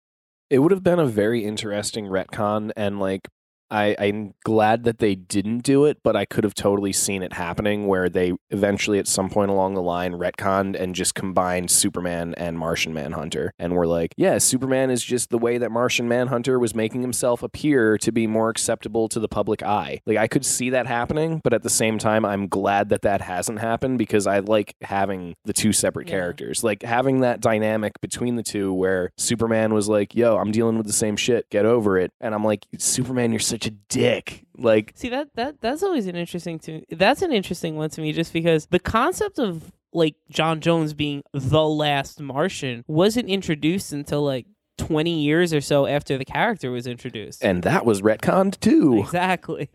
[0.51, 3.29] It would have been a very interesting retcon and like
[3.73, 7.33] I, I'm glad that they didn't do it, but I could have totally seen it
[7.33, 12.35] happening where they eventually, at some point along the line, retconned and just combined Superman
[12.37, 13.53] and Martian Manhunter.
[13.59, 17.43] And we're like, yeah, Superman is just the way that Martian Manhunter was making himself
[17.43, 20.01] appear to be more acceptable to the public eye.
[20.07, 23.23] Like, I could see that happening, but at the same time, I'm glad that that
[23.23, 26.15] hasn't happened because I like having the two separate Yeah.
[26.17, 26.63] characters.
[26.63, 30.87] Like, having that dynamic between the two where Superman was like, yo, I'm dealing with
[30.87, 32.11] the same shit, get over it.
[32.21, 34.45] And I'm like, Superman, you're such a dick.
[34.57, 38.13] Like, See that that that's always an interesting to that's an interesting one to me
[38.13, 44.23] just because the concept of like John Jones being the last Martian wasn't introduced until
[44.23, 44.47] like
[44.79, 47.45] 20 years or so after the character was introduced.
[47.45, 48.99] and that was retconned too.
[49.01, 49.69] Exactly.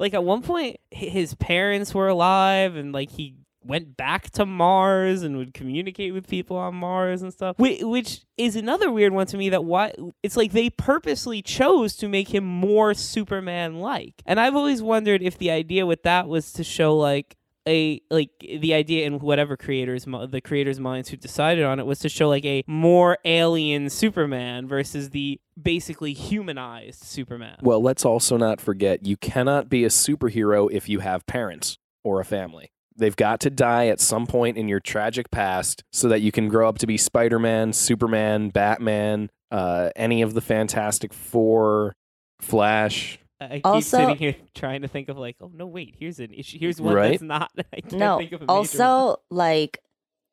[0.00, 5.22] Like at one point, his parents were alive, and like he went back to Mars
[5.22, 7.58] and would communicate with people on Mars and stuff.
[7.58, 9.48] Which, is another weird one to me.
[9.48, 9.92] That why
[10.22, 15.38] it's like they purposely chose to make him more Superman-like, and I've always wondered if
[15.38, 17.36] the idea with that was to show like
[17.66, 21.98] a like the idea in whatever creators the creators minds who decided on it was
[22.00, 27.56] to show like a more alien Superman versus the basically humanized Superman.
[27.62, 32.20] Well, let's also not forget you cannot be a superhero if you have parents or
[32.20, 32.70] a family.
[32.96, 36.48] They've got to die at some point in your tragic past so that you can
[36.48, 41.94] grow up to be Spider Man, Superman, Batman, uh, any of the Fantastic Four,
[42.40, 43.18] Flash.
[43.40, 46.32] I keep Also- sitting here trying to think of like, oh no, wait, here's an
[46.32, 46.58] issue.
[46.58, 47.10] Here's one Right?
[47.12, 47.50] that's not.
[47.72, 48.18] I can't no.
[48.18, 48.56] think of a major one.
[48.58, 49.78] Also, like,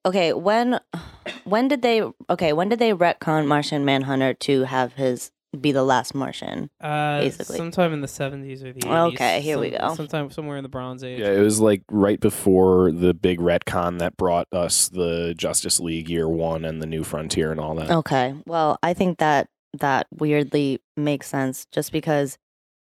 [0.05, 0.80] okay, when
[1.43, 2.03] when did they?
[2.30, 6.70] Okay, when did they retcon Martian Manhunter to have his be the last Martian?
[6.80, 7.58] uh, basically.
[7.58, 9.14] sometime in the seventies or the 80s.
[9.14, 9.93] Okay, here we go.
[9.95, 11.20] Sometime somewhere in the Bronze Age.
[11.20, 16.10] Yeah, it was like right before the big retcon that brought us the Justice League
[16.10, 17.91] Year One and the New Frontier and all that.
[17.91, 19.47] Okay, well, I think that
[19.80, 22.38] that weirdly makes sense, just because.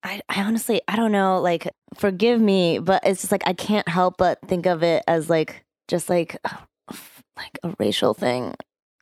[0.05, 3.89] I, I honestly I don't know like forgive me but it's just like I can't
[3.89, 6.37] help but think of it as like just like
[7.37, 8.55] like a racial thing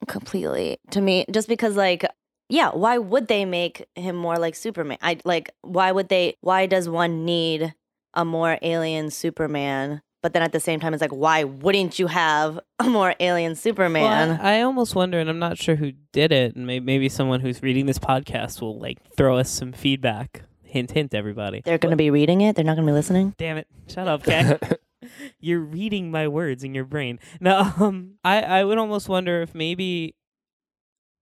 [0.09, 2.07] completely to me just because like
[2.49, 6.67] yeah why would they make him more like superman i like why would they why
[6.67, 7.75] does one need
[8.15, 12.07] a more alien superman but then at the same time it's like why wouldn't you
[12.07, 15.93] have a more alien superman Well, I, I almost wonder, and I'm not sure who
[16.13, 19.73] did it, and maybe, maybe someone who's reading this podcast will like throw us some
[19.73, 20.43] feedback
[20.77, 21.63] Hint, hint, everybody.
[21.65, 22.55] They're going to be reading it.
[22.55, 23.35] They're not going to be listening.
[23.39, 23.67] Damn it!
[23.89, 24.59] Shut up, Ken.
[25.41, 27.19] You're reading my words in your brain.
[27.41, 30.17] Now, um, I I would almost wonder if maybe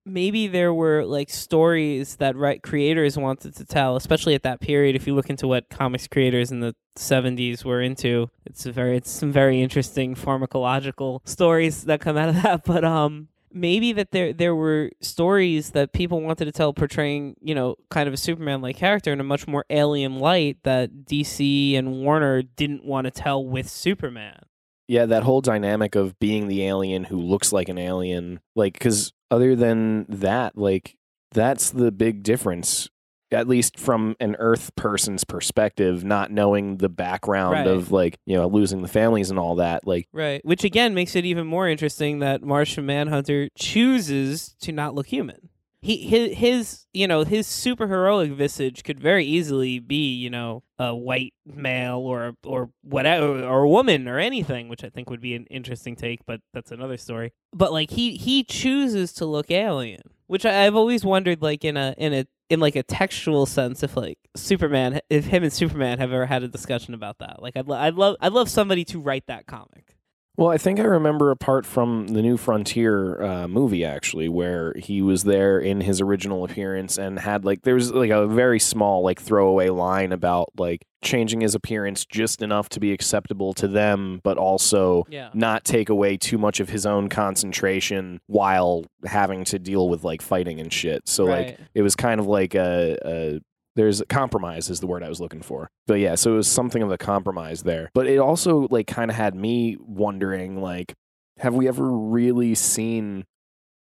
[0.04, 4.96] maybe there were like stories that right creators wanted to tell, especially at that period.
[4.96, 8.96] If you look into what comics creators in the 70s were into, it's a very
[8.96, 12.64] it's some very interesting pharmacological stories that come out of that.
[12.74, 17.54] But um, maybe that there there were stories that people wanted to tell portraying you
[17.54, 21.76] know kind of a Superman like character in a much more alien light that DC
[21.76, 24.40] and Warner didn't want to tell with Superman.
[24.86, 29.14] Yeah, that whole dynamic of being the alien who looks like an alien, like, because
[29.34, 30.96] other than that, like,
[31.32, 32.88] that's the big difference,
[33.32, 37.66] at least from an Earth person's perspective, not knowing the background Right.
[37.66, 39.86] of, like, you know, losing the families and all that.
[39.86, 40.44] Like, Right.
[40.44, 45.48] Which again makes it even more interesting that Martian Manhunter chooses to not look human.
[45.84, 50.62] He his, his you know his super heroic visage could very easily be you know
[50.78, 55.20] a white male or or whatever or a woman or anything which I think would
[55.20, 57.34] be an interesting take but that's another story.
[57.52, 61.76] But like he he chooses to look alien which I, I've always wondered like in
[61.76, 65.98] a in a in like a textual sense if like Superman if him and Superman
[65.98, 67.42] have ever had a discussion about that.
[67.42, 69.93] Like I'd lo- I'd love I'd love somebody to write that comic
[70.36, 74.74] Well, I think I remember a part from the New Frontier uh, movie actually, where
[74.76, 78.58] he was there in his original appearance and had like there was like a very
[78.58, 83.68] small like throwaway line about like changing his appearance just enough to be acceptable to
[83.68, 89.44] them, but also yeah not take away too much of his own concentration while having
[89.44, 91.08] to deal with like fighting and shit.
[91.08, 93.40] So like it was kind of like a, a
[93.76, 95.68] there's compromise is the word I was looking for.
[95.86, 97.90] But yeah, so it was something of a compromise there.
[97.94, 100.94] But it also like kind of had me wondering like
[101.38, 103.24] have we ever really seen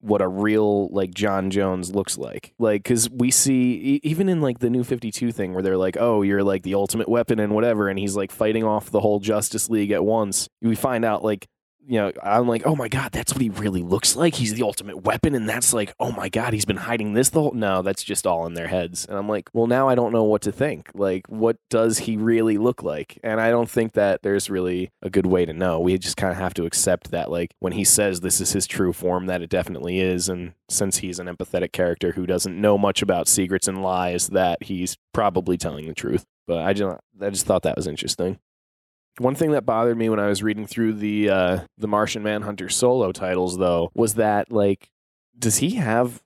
[0.02, 2.54] what a real like John Jones looks like?
[2.60, 5.98] Like cuz we see e- even in like the new 52 thing where they're like,
[6.00, 9.20] "Oh, you're like the ultimate weapon and whatever," and he's like fighting off the whole
[9.20, 10.48] Justice League at once.
[10.62, 11.48] We find out like
[11.88, 14.36] you know, I'm like, oh my god, that's what he really looks like.
[14.36, 17.42] He's the ultimate weapon, and that's like, oh my god, he's been hiding this the
[17.42, 17.52] whole.
[17.52, 20.24] No, that's just all in their heads, and I'm like, well, now I don't know
[20.24, 20.90] what to think.
[20.94, 23.20] Like, what does he really look like?
[23.24, 25.80] And I don't think that there's really a good way to know.
[25.80, 28.68] We just kind of have to accept that, like, when he says this is his
[28.68, 32.78] true form, that it definitely is, and since he's an empathetic character who doesn't know
[32.78, 36.26] much about secrets and lies, that he's probably telling the truth.
[36.48, 38.40] But I just, I just thought that was interesting.
[39.18, 42.70] One thing that bothered me when I was reading through the uh, the Martian Manhunter
[42.70, 44.90] solo titles, though, was that like,
[45.38, 46.22] does he have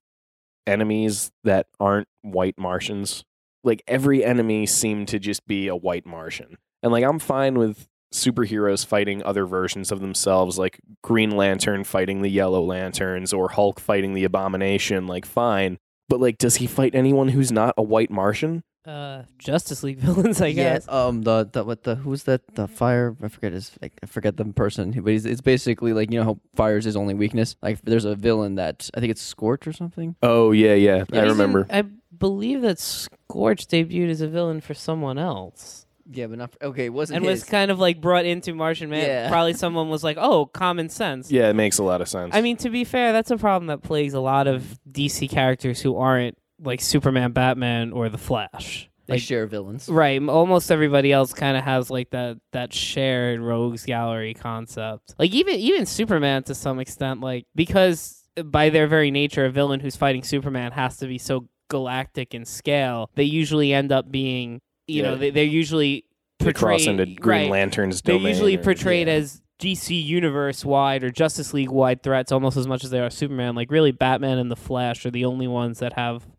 [0.66, 3.24] enemies that aren't white Martians?
[3.64, 7.88] Like every enemy seemed to just be a white Martian, and like I'm fine with
[8.14, 13.80] superheroes fighting other versions of themselves, like Green Lantern fighting the Yellow Lanterns or Hulk
[13.80, 15.06] fighting the Abomination.
[15.06, 15.78] Like fine,
[16.08, 18.64] but like, does he fight anyone who's not a white Martian?
[18.90, 20.58] Uh Justice League villains I guess.
[20.58, 22.42] Yeah, guess um, the the what the who's that?
[22.56, 23.16] The fire.
[23.22, 23.72] I forget his.
[23.82, 24.92] Like, I forget the person.
[24.92, 27.56] But he's, it's basically like you know how fire is his only weakness.
[27.62, 30.16] Like there's a villain that I think it's Scorch or something.
[30.24, 31.68] Oh yeah, yeah, I remember.
[31.70, 31.84] I
[32.18, 36.86] believe that Scorch debuted as a villain for someone else Yeah, but not okay.
[36.86, 37.42] It wasn't and his.
[37.42, 39.06] was kind of like brought into Martian Man.
[39.06, 39.30] Yeah.
[39.30, 42.34] Probably someone was like, "Oh, common sense." Yeah, it makes a lot of sense.
[42.36, 45.80] I mean, to be fair, that's a problem that plagues a lot of DC characters
[45.82, 48.90] who aren't like Superman, Batman, or the Flash.
[49.08, 49.88] they Like, share villains.
[49.90, 50.22] Right.
[50.22, 55.16] Almost everybody else kind of has like that that shared rogues gallery concept.
[55.18, 59.50] Like even even Superman to some extent, like because uh, by their very nature, a
[59.50, 63.10] villain who's fighting Superman has to be so galactic in scale.
[63.16, 66.06] They usually end up being, you know, they, they're usually
[66.40, 69.14] they cross portrayed- into Green right, Lantern's They're usually or- portrayed yeah.
[69.16, 73.10] as DC universe wide or Justice League wide threats almost as much as they are
[73.10, 73.56] Superman.
[73.56, 76.30] Like really, Batman and the Flash are the only ones that have that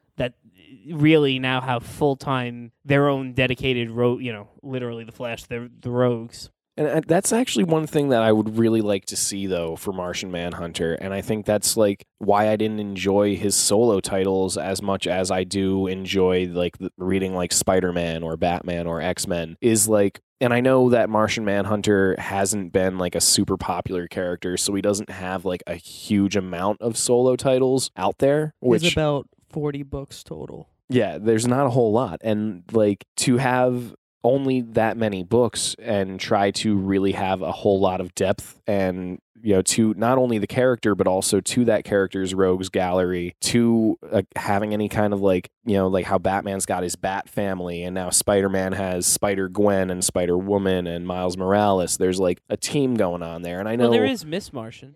[0.91, 5.69] really now have full time their own dedicated ro you know literally the Flash they're
[5.81, 6.51] the rogues.
[6.81, 10.31] And that's actually one thing that I would really like to see, though, for Martian
[10.31, 10.95] Manhunter.
[10.95, 15.31] And I think that's like why I didn't enjoy his solo titles as much as
[15.31, 19.59] I do enjoy like reading like Spider Man or Batman or X Men.
[19.61, 24.57] Is like, and I know that Martian Manhunter hasn't been like a super popular character,
[24.57, 28.55] so he doesn't have like a huge amount of solo titles out there.
[28.61, 30.69] Which There's about 40 books total.
[30.89, 32.21] yeah, there's not a whole lot.
[32.23, 37.81] And like to have only that many books and try to really have a whole
[37.81, 41.85] lot of depth and you know to not only the character but also to that
[41.85, 46.67] character's rogues gallery to uh, having any kind of like you know like how batman's
[46.67, 52.21] got his bat family and now spider-man has spider-gwen and spider-woman and miles morales there's
[52.21, 54.95] like a team going on there and i know Well, there is Miss Martian.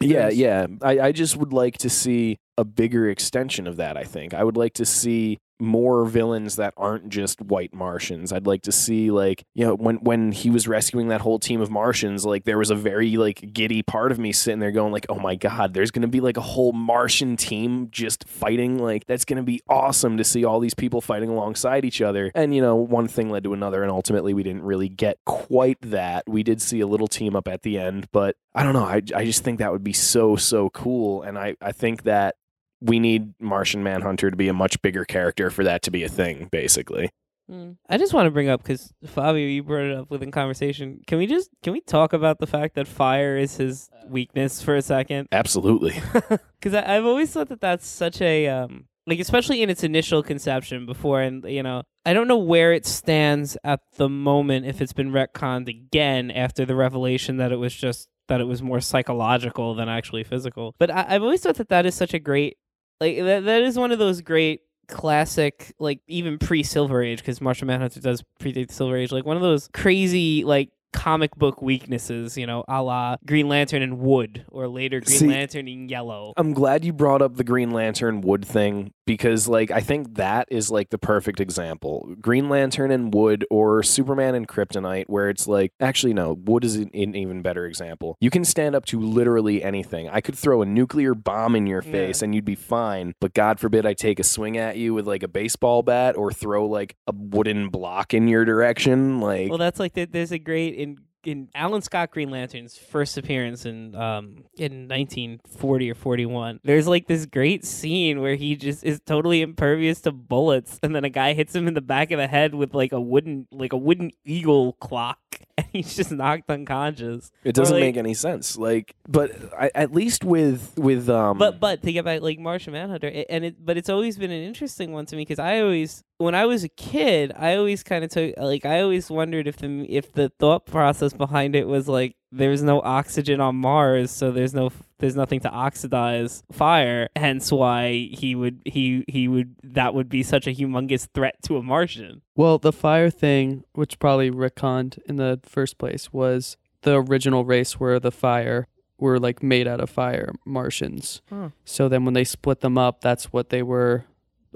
[0.00, 0.66] yeah, yeah.
[0.82, 4.34] I, I just would like to see a bigger extension of that, I think.
[4.34, 8.32] I would like to see more villains that aren't just white Martians.
[8.32, 11.60] I'd like to see like you know when when he was rescuing that whole team
[11.60, 14.92] of Martians, like there was a very like giddy part of me sitting there going
[14.92, 18.78] like, oh my god, there's gonna be like a whole Martian team just fighting.
[18.78, 22.32] Like that's gonna be awesome to see all these people fighting alongside each other.
[22.34, 25.78] And you know one thing led to another, and ultimately we didn't really get quite
[25.82, 26.24] that.
[26.28, 28.84] We did see a little team up at the end, but I don't know.
[28.84, 32.36] I I just think that would be so so cool, and I I think that
[32.84, 36.08] we need Martian Manhunter to be a much bigger character for that to be a
[36.08, 37.10] thing, basically.
[37.50, 37.76] Mm.
[37.88, 41.00] I just want to bring up because Fabio, you brought it up within conversation.
[41.06, 44.76] Can we just can we talk about the fact that fire is his weakness for
[44.76, 45.28] a second?
[45.32, 46.00] Absolutely.
[46.60, 50.86] Because I've always thought that that's such a um like especially in its initial conception
[50.86, 54.94] before, and you know I don't know where it stands at the moment if it's
[54.94, 59.74] been retconned again after the revelation that it was just that it was more psychological
[59.74, 60.74] than actually physical.
[60.78, 62.56] But I, I've always thought that that is such a great
[63.00, 67.40] like that that is one of those great classic like even pre Silver Age because
[67.40, 71.60] Martian Manhunter does predate the Silver Age like one of those crazy like comic book
[71.60, 75.88] weaknesses you know a la Green Lantern and wood or later Green See- Lantern in
[75.88, 76.32] yellow.
[76.36, 80.48] I'm glad you brought up the Green Lantern wood thing because, like, I think that
[80.50, 82.14] is like the perfect example.
[82.20, 86.76] Green Lantern and wood, or Superman and Kryptonite, where it's like, actually, no, wood is
[86.76, 88.16] an, an even better example.
[88.20, 90.08] You can stand up to literally anything.
[90.08, 91.92] I could throw a nuclear bomb in your Yeah.
[91.92, 95.06] face and you'd be fine, but God forbid I take a swing at you with
[95.06, 99.20] like a baseball bat or throw like a wooden block in your direction.
[99.20, 103.16] Like, Well, that's like the, there's a great in in Alan Scott Green Lantern's first
[103.16, 106.60] appearance in um in 1940 or 41.
[106.64, 111.04] There's like this great scene where he just is totally impervious to bullets, and then
[111.04, 113.72] a guy hits him in the back of the head with like a wooden like
[113.72, 115.18] a wooden eagle clock,
[115.58, 117.30] and he's just knocked unconscious.
[117.44, 118.56] it doesn't like- make any sense.
[118.56, 122.72] Like, but I, at least with with um, But but to get back like Martian
[122.72, 125.60] Manhunter, it, and it but it's always been an interesting one to me because I
[125.60, 129.46] always when I was a kid, I always kind of took like I always wondered
[129.46, 134.10] if the if the thought process behind it was like there's no oxygen on Mars,
[134.10, 139.54] so there's no there's nothing to oxidize fire, hence why he would he he would
[139.62, 142.22] that would be such a humongous threat to a Martian.
[142.34, 147.78] Well, the fire thing, which probably retconned in the first place, was the original race
[147.78, 148.66] where the fire
[148.98, 151.22] were like made out of fire Martians.
[151.28, 151.50] Huh.
[151.64, 154.06] So then when they split them up, that's what they were.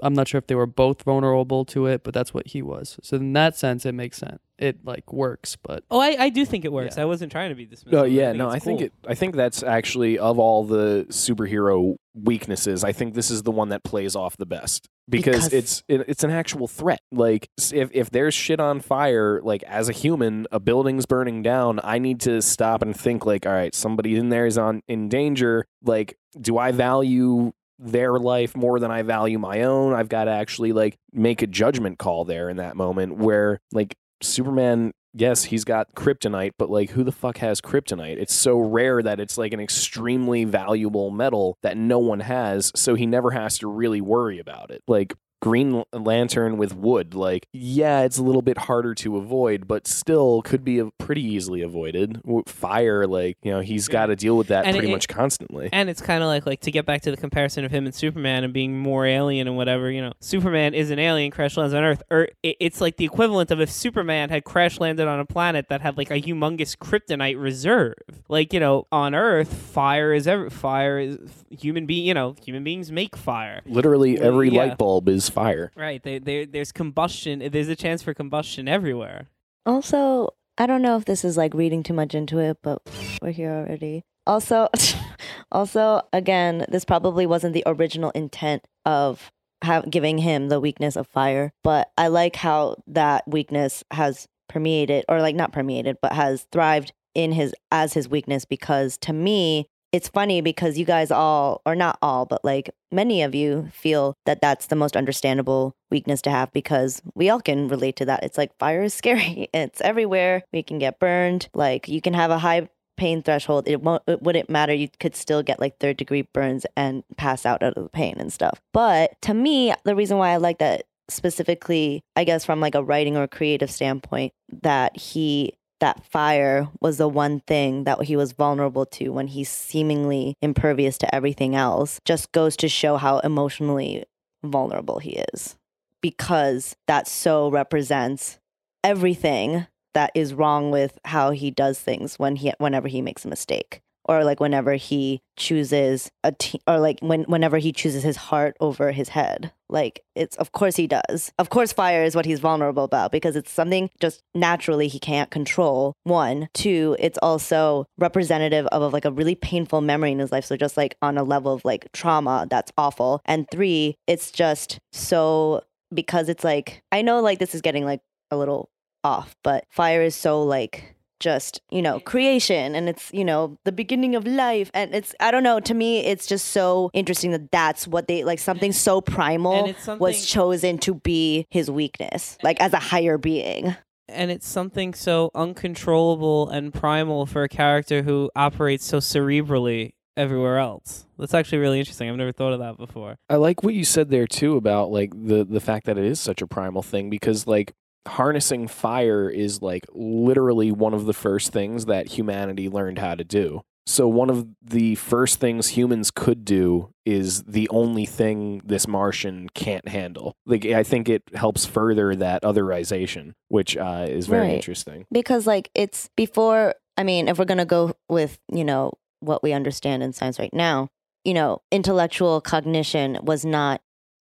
[0.01, 2.97] I'm not sure if they were both vulnerable to it, but that's what he was.
[3.03, 4.39] So in that sense, it makes sense.
[4.59, 6.97] It like works, but Oh, I, I do think it works.
[6.97, 7.03] Yeah.
[7.03, 7.91] I wasn't trying to be dismissive.
[7.93, 8.85] No, yeah, no, it's I think cool.
[8.87, 8.93] it.
[9.07, 13.69] I think that's actually of all the superhero weaknesses, I think this is the one
[13.69, 16.99] that plays off the best because, Because- it's it, it's an actual threat.
[17.11, 21.79] Like if if there's shit on fire, like as a human, a building's burning down,
[21.83, 25.07] I need to stop and think like, all right, somebody in there is on in
[25.09, 25.65] danger.
[25.83, 29.93] Like, do I value their life more than I value my own?
[29.93, 33.95] I've got to actually like make a judgment call there in that moment where like
[34.21, 38.17] Superman yes, he's got kryptonite, but like who the fuck has kryptonite?
[38.17, 42.95] It's so rare that it's like an extremely valuable metal that no one has, so
[42.95, 44.83] he never has to really worry about it.
[44.87, 49.87] Like Green Lantern with wood, like yeah, it's a little bit harder to avoid, but
[49.87, 52.21] still could be a- pretty easily avoided.
[52.45, 55.69] Fire, like you know, he's got to deal with that And pretty it- much constantly.
[55.71, 57.95] And it's kind of like like to get back to the comparison of him and
[57.95, 59.89] Superman and being more alien and whatever.
[59.89, 62.03] You know, Superman is an alien, crash lands on Earth.
[62.11, 65.67] Or it, it's like the equivalent of if Superman had crash landed on a planet
[65.69, 67.95] that had like a humongous kryptonite reserve.
[68.27, 71.17] Like you know, on Earth, fire is every fire is
[71.49, 72.05] human being.
[72.05, 73.61] You know, human beings make fire.
[73.65, 74.59] Literally every yeah.
[74.63, 75.71] light bulb is fire.
[75.75, 76.01] Right.
[76.01, 77.47] They, they, there's combustion.
[77.51, 79.27] There's a chance for combustion everywhere.
[79.65, 82.81] Also, I don't know if this is like reading too much into it, but
[83.21, 84.03] we're here already.
[84.27, 84.67] Also,
[85.51, 91.07] also, again, this probably wasn't the original intent of have, giving him the weakness of
[91.07, 96.47] fire, but I like how that weakness has permeated, or like not permeated, but has
[96.51, 101.61] thrived in his as his weakness because to me it's funny because you guys all
[101.65, 106.21] or not all but like many of you feel that that's the most understandable weakness
[106.23, 108.23] to have because we all can relate to that.
[108.23, 109.49] It's like fire is scary.
[109.53, 110.43] It's everywhere.
[110.53, 111.49] We can get burned.
[111.53, 113.67] Like you can have a high pain threshold.
[113.67, 114.73] It won't it wouldn't matter.
[114.73, 118.15] You could still get like third degree burns and pass out out of the pain
[118.19, 118.61] and stuff.
[118.73, 122.83] But to me the reason why i like that specifically i guess from like a
[122.83, 124.31] writing or creative standpoint
[124.61, 129.49] that he that fire was the one thing that he was vulnerable to when he's
[129.49, 134.05] seemingly impervious to everything else just goes to show how emotionally
[134.43, 135.55] vulnerable he is.
[136.01, 138.39] Because that so represents
[138.83, 143.27] everything that is wrong with how he does things when he whenever he makes a
[143.27, 146.33] mistake or like whenever he chooses a
[146.67, 150.75] or like when whenever he chooses his heart over his head like it's of course
[150.75, 151.31] he does.
[151.37, 155.29] Of course fire is what he's vulnerable about because it's something just naturally he can't
[155.29, 155.93] control.
[156.03, 156.49] One.
[156.53, 160.45] Two it's also representative of, of like a really painful memory in his life.
[160.45, 163.21] So just like on a level of like trauma that's awful.
[163.25, 165.61] And three it's just so
[165.93, 168.69] because it's like i know like this is getting like a little
[169.03, 173.71] off but fire is so like just you know creation and it's you know the
[173.71, 177.51] beginning of life and it's i don't know to me it's just so interesting that
[177.51, 182.59] that's what they like something so primal something- was chosen to be his weakness like
[182.61, 183.75] as a higher being
[184.07, 190.57] and it's something so uncontrollable and primal for a character who operates so cerebrally everywhere
[190.57, 191.05] else.
[191.17, 192.09] That's actually really interesting.
[192.09, 193.15] I've never thought of that before.
[193.29, 196.19] I like what you said there too about like the the fact that it is
[196.19, 197.73] such a primal thing because like
[198.07, 203.23] harnessing fire is like literally one of the first things that humanity learned how to
[203.23, 203.61] do.
[203.85, 209.49] So one of the first things humans could do is the only thing this Martian
[209.55, 210.33] can't handle.
[210.45, 214.55] Like I think it helps further that otherization, which uh, is very Right.
[214.55, 215.05] interesting.
[215.11, 218.91] because like it's before i mean if we're going to go with you know
[219.21, 220.89] what we understand in science right now
[221.23, 223.81] you know intellectual cognition was not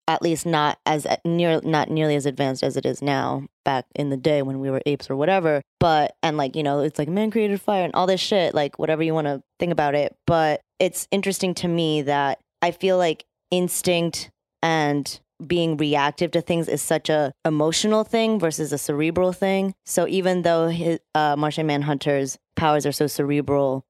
[0.08, 4.10] at least not as near not nearly as advanced as it is now back in
[4.10, 7.08] the day when we were apes or whatever but and like you know it's like
[7.08, 10.16] man created fire and all this shit like whatever you want to think about it
[10.28, 14.30] but it's interesting to me that i feel like instinct
[14.62, 19.74] and being reactive to things is such a emotional thing versus a cerebral thing.
[19.86, 23.86] So even though his uh, Martian Manhunter's powers are so cerebral,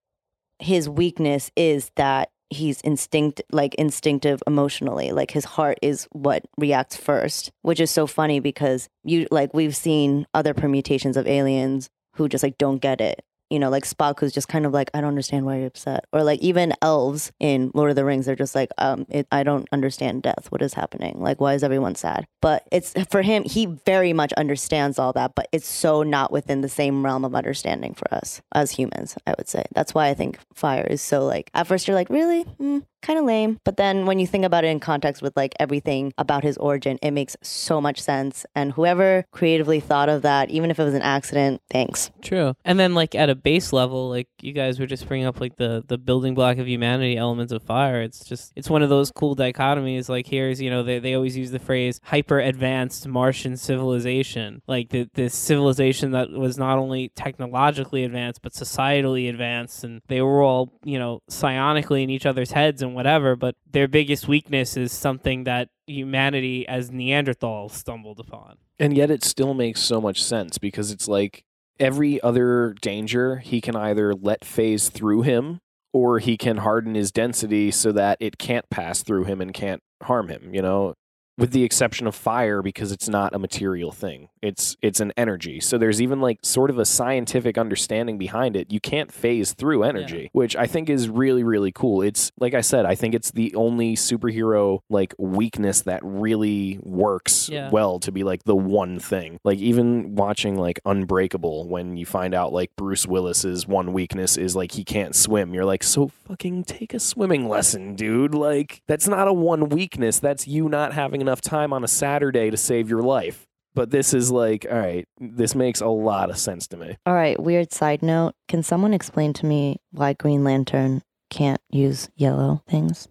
[0.59, 6.95] his weakness is that he's instinct like instinctive emotionally like his heart is what reacts
[6.95, 12.29] first which is so funny because you like we've seen other permutations of aliens who
[12.29, 15.01] just like don't get it you know like spock who's just kind of like i
[15.01, 16.05] don't understand why you're upset.
[16.11, 19.43] Or like even elves in lord of the rings they're just like um it, i
[19.43, 20.47] don't understand death.
[20.49, 21.21] What is happening?
[21.21, 22.25] Like why is everyone sad?
[22.41, 26.61] But it's for him he very much understands all that but it's so not within
[26.61, 29.63] the same realm of understanding for us as humans i would say.
[29.73, 32.45] That's why i think fire is so like at first you're like really?
[32.59, 35.53] Mm, kind of lame but then when you think about it in context with like
[35.59, 40.49] everything about his origin it makes so much sense and whoever creatively thought of that
[40.49, 42.55] even if it was an accident thanks True.
[42.65, 45.57] And then like at a base level, like you guys were just bringing up like
[45.57, 48.01] the the building block of humanity elements of fire.
[48.01, 50.09] It's just it's one of those cool dichotomies.
[50.09, 54.89] Like here's you know they they always use the phrase hyper advanced Martian civilization, like
[54.89, 60.41] the this civilization that was not only technologically advanced but societally advanced, and they were
[60.41, 63.35] all you know psionically in each other's heads and whatever.
[63.35, 68.57] But their biggest weakness is something that humanity as Neanderthals stumbled upon.
[68.79, 71.43] And yet it still makes so much sense because it's like
[71.79, 75.59] every other danger he can either let phase through him
[75.91, 79.81] or he can harden his density so that it can't pass through him and can't
[80.01, 80.93] harm him, you know?
[81.37, 84.29] With the exception of fire because it's not a material thing.
[84.43, 85.59] It's it's an energy.
[85.61, 88.71] So there's even like sort of a scientific understanding behind it.
[88.71, 92.01] You can't phase through energy, which I think is really really cool.
[92.01, 97.49] It's like I said, I think it's the only superhero like weakness that really works
[97.49, 97.69] Yeah.
[97.69, 99.39] well to be like the one thing.
[99.43, 104.55] Like even watching like Unbreakable when you find out like Bruce Willis's one weakness is
[104.55, 105.53] like he can't swim.
[105.53, 110.19] You're like, "So fucking take a swimming lesson, dude." Like that's not a one weakness.
[110.19, 113.47] That's you not having enough time on a Saturday to save your life.
[113.75, 116.97] But this is like, all right, this makes a lot of sense to me.
[117.05, 118.33] All right, weird side note.
[118.47, 123.07] Can someone explain to me why Green Lantern can't use yellow things?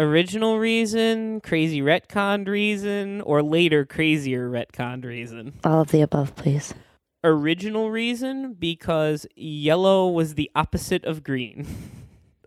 [0.00, 5.52] original reason, crazy retconned reason, or later crazier retconned reason?
[5.62, 6.74] All of the above, please.
[7.22, 11.66] Original reason because yellow was the opposite of green.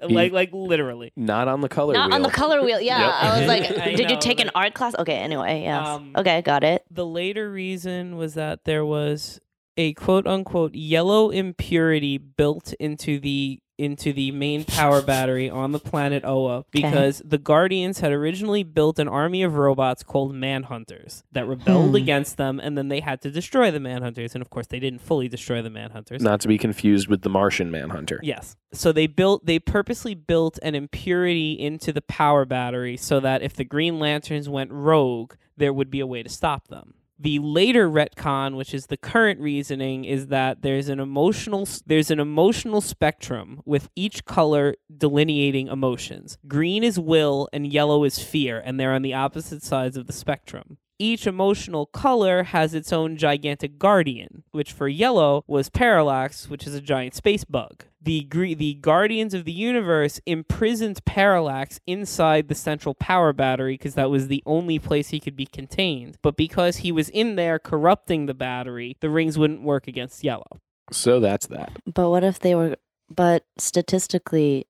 [0.09, 1.11] like like literally.
[1.15, 2.15] Not on the color Not wheel.
[2.15, 2.79] on the color wheel.
[2.81, 3.13] Yeah, Yep.
[3.13, 4.95] I was like, I did you know, take an art class?
[4.97, 5.87] Okay, anyway, yes.
[5.87, 6.83] Um, okay, got it.
[6.91, 9.39] The later reason was that there was
[9.77, 15.79] a quote unquote yellow impurity built into the into the main power battery on the
[15.79, 21.47] planet Oa because the Guardians had originally built an army of robots called Manhunters that
[21.47, 21.95] rebelled Hmm.
[21.95, 25.01] against them and then they had to destroy the Manhunters and of course they didn't
[25.01, 26.21] fully destroy the Manhunters.
[26.21, 28.19] Not to be confused with the Martian Manhunter.
[28.21, 28.55] Yes.
[28.73, 33.55] So they built they purposely built an impurity into the power battery so that if
[33.55, 36.93] the Green Lanterns went rogue, there would be a way to stop them.
[37.23, 42.19] The later retcon, which is the current reasoning, is that there's an emotional there's an
[42.19, 46.37] emotional spectrum with each color delineating emotions.
[46.49, 50.11] Green is will and yellow is fear, and they're on the opposite sides of the
[50.11, 50.77] spectrum.
[50.99, 56.75] Each emotional color has its own gigantic guardian, which for yellow was Parallax, which is
[56.75, 57.85] a giant space bug.
[58.01, 63.95] The gre- the Guardians of the Universe imprisoned Parallax inside the central power battery because
[63.95, 66.17] that was the only place he could be contained.
[66.21, 70.59] But because he was in there corrupting the battery, the rings wouldn't work against yellow.
[70.91, 71.71] So that's that.
[71.85, 72.75] But what if they were?
[73.09, 74.67] But statistically,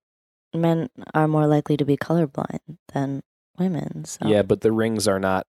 [0.53, 2.59] men are more likely to be colorblind
[2.93, 3.23] than
[3.57, 4.05] women.
[4.05, 5.47] So Yeah, but the rings are not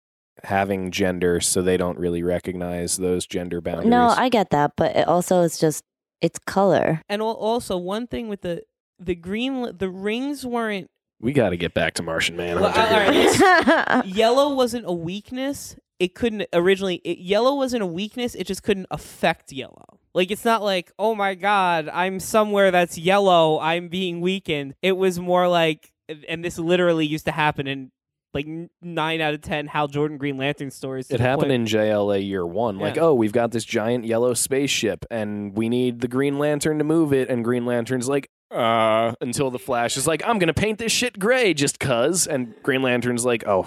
[0.45, 3.89] having gender, so they don't really recognize those gender boundaries.
[3.89, 5.85] no, I get that, but it also is just
[6.21, 7.03] it's color.
[7.09, 8.63] And also one thing with the
[8.99, 10.89] the green the rings weren't
[11.21, 12.81] we got to get back to Martian Well, Manhunter.
[12.81, 13.65] all right, here.
[13.67, 15.77] let's- yellow wasn't a weakness.
[15.99, 16.97] It couldn't originally.
[16.97, 18.35] It, yellow wasn't a weakness.
[18.35, 19.99] It just couldn't affect yellow.
[20.15, 23.59] Like it's not like, oh my god, I'm somewhere that's yellow.
[23.61, 24.75] I'm being weakened.
[24.83, 25.91] It was more like,
[26.29, 27.93] and this literally used to happen in
[28.35, 28.47] like
[28.83, 31.11] nine out of ten Hal Jordan Green Lantern stories.
[31.11, 32.79] It happened point- in JLA year one.
[32.79, 36.85] Like, oh, we've got this giant yellow spaceship and we need the Green Lantern to
[36.85, 37.29] move it.
[37.29, 40.93] And Green Lantern's like, uh, until the Flash is like, I'm going to paint this
[40.93, 42.27] shit gray just cuz.
[42.27, 43.67] And Green Lantern's like, oh,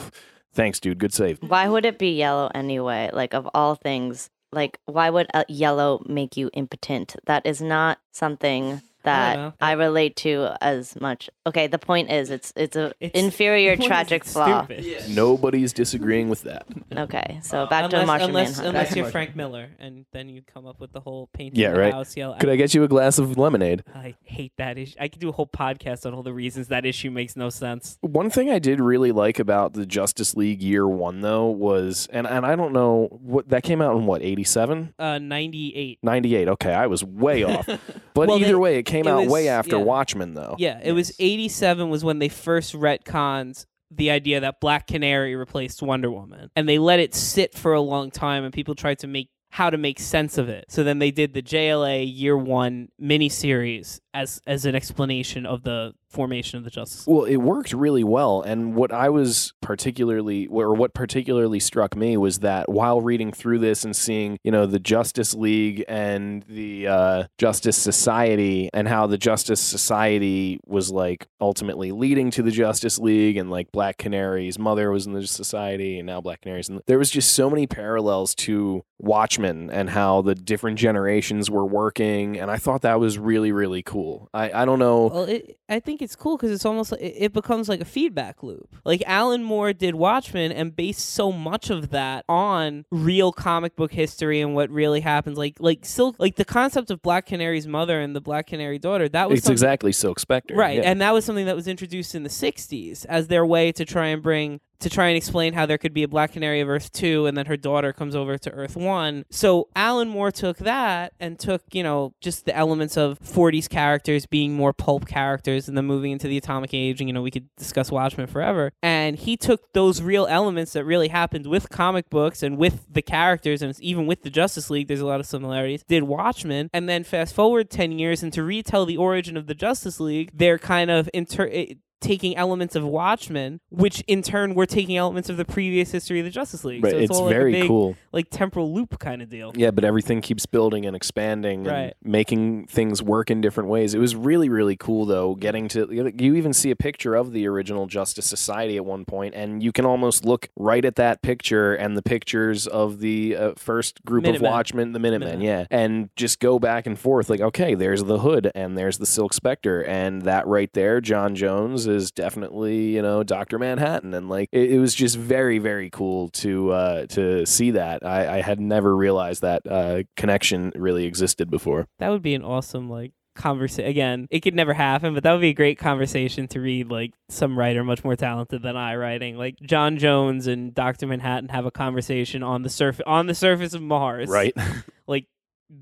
[0.53, 0.99] thanks, dude.
[0.99, 1.40] Good save.
[1.41, 3.10] Why would it be yellow anyway?
[3.11, 7.15] Like of all things, like why would uh, yellow make you impotent?
[7.26, 9.54] That is not something that know.
[9.62, 11.30] I, relate to as much.
[11.48, 14.66] Okay, the point is it's it's a It's- inferior tragic flaw.
[14.66, 15.10] stupid?
[15.10, 16.66] Nobody's disagreeing with that.
[16.96, 18.70] Okay, so back to unless, Martian unless, Manhunter.
[18.80, 21.80] unless you're Frank Miller, and then you come up with the whole painting Yeah, the
[21.80, 21.94] right.
[21.94, 22.38] house yellow.
[22.40, 23.84] Could I get you a glass of lemonade?
[23.96, 24.96] I hate that issue.
[25.00, 27.98] I could do a whole podcast on all the reasons that issue makes no sense.
[28.02, 32.28] One thing I did really like about the Justice League year one, though, was, and,
[32.28, 34.94] and I don't know, what that came out in what, 87?
[35.00, 36.00] Uh, 98.
[36.04, 36.48] 98.
[36.50, 37.68] Okay, I was way off.
[38.16, 39.84] But Well, either they- way, it came out was- way after yeah.
[39.84, 40.56] Watchmen, though.
[40.57, 45.82] Yeah, it was 87 was when they first retconned the idea that Black Canary replaced
[45.82, 46.52] Wonder Woman.
[46.56, 49.70] And they let it sit for a long time and people tried to make how
[49.70, 50.66] to make sense of it.
[50.70, 55.94] So then they did the JLA year 1 miniseries as as an explanation of the
[56.10, 57.15] formation of the Justice League.
[57.15, 62.18] Well, it worked really well, and what I was particularly, or what particularly struck me,
[62.18, 66.88] was that while reading through this and seeing, you know, the Justice League and the
[66.88, 72.98] uh, Justice Society, and how the Justice Society was like ultimately leading to the Justice
[72.98, 76.77] League, and like Black Canary's mother was in the Society, and now Black Canary's in.
[76.77, 81.65] The, there was just so many parallels to Watchmen and how the different generations were
[81.65, 84.09] working, and I thought that was really, really cool.
[84.34, 85.07] I, I don't know.
[85.07, 88.44] Well, it, I think it's cool because it's almost like it, becomes like a feedback
[88.44, 88.76] loop.
[88.86, 93.91] Like Alan Moore did Watchmen and based so much of that on real comic book
[93.94, 95.38] history and what really happens.
[95.38, 99.07] Like like Silk, like the concept of Black Canary's mother and the Black Canary daughter.
[99.07, 100.56] That was It's exactly Silk Spectre.
[100.56, 100.90] right, yeah.
[100.90, 104.07] and that was something that was introduced in the '60s as their way to try
[104.07, 106.91] and bring to try and explain how there could be a Black Canary of Earth
[106.91, 109.26] 2 and then her daughter comes over to Earth 1.
[109.30, 114.26] So Alan Moore took that and took, you know, just the elements of 40s characters
[114.26, 117.31] being more pulp characters and then moving into the atomic age and you know, we
[117.31, 118.72] could discuss Watchmen forever.
[118.81, 123.01] And he took those real elements that really happened with comic books and with the
[123.01, 125.84] characters and even with the Justice League there's a lot of similarities.
[125.88, 129.56] Did Watchmen and then fast forward 10 years and to retell the origin of the
[129.56, 134.66] Justice League, they're kind of inter- it- taking elements of Watchmen, which in turn were
[134.66, 136.84] taking elements of the previous history of the Justice League.
[136.84, 137.96] Right, so it's, it's all like a very big, cool.
[138.12, 139.52] like temporal loop kind of deal.
[139.56, 141.94] Yeah, but everything keeps building and expanding and Right.
[142.04, 143.94] making things work in different ways.
[143.94, 146.14] It was really, really cool, though, getting to.
[146.18, 149.72] You even see a picture of the original Justice Society at one point, and you
[149.72, 154.26] can almost look right at that picture and the pictures of the uh, first group
[154.26, 154.40] of.
[154.42, 155.46] Watchmen, the Minutemen, Minutemen.
[155.46, 157.30] yeah, and just go back and forth.
[157.30, 161.36] Like, okay, there's the Hood, and there's the Silk Spectre, and that right there, John
[161.36, 165.90] Jones is definitely, you know, Doctor Manhattan, and like it, it was just very, very
[165.90, 168.06] cool to uh, to see that.
[168.06, 171.88] I, I had never realized that uh, connection really existed before.
[171.99, 173.90] That would be an awesome like conversation.
[173.90, 176.90] Again, it could never happen, but that would be a great conversation to read.
[176.90, 181.49] Like some writer much more talented than I writing, like John Jones and Doctor Manhattan
[181.49, 184.53] have a conversation on the surface on the surface of Mars, Right?
[185.07, 185.26] Like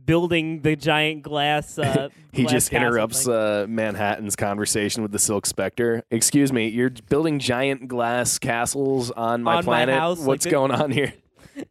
[0.05, 1.77] building the giant glass.
[1.77, 6.03] Uh, he glass just interrupts uh, Manhattan's conversation with the Silk Spectre.
[6.11, 9.95] Excuse me, you're building giant glass castles on my On my planet.
[9.97, 11.14] house, What's the- going on here?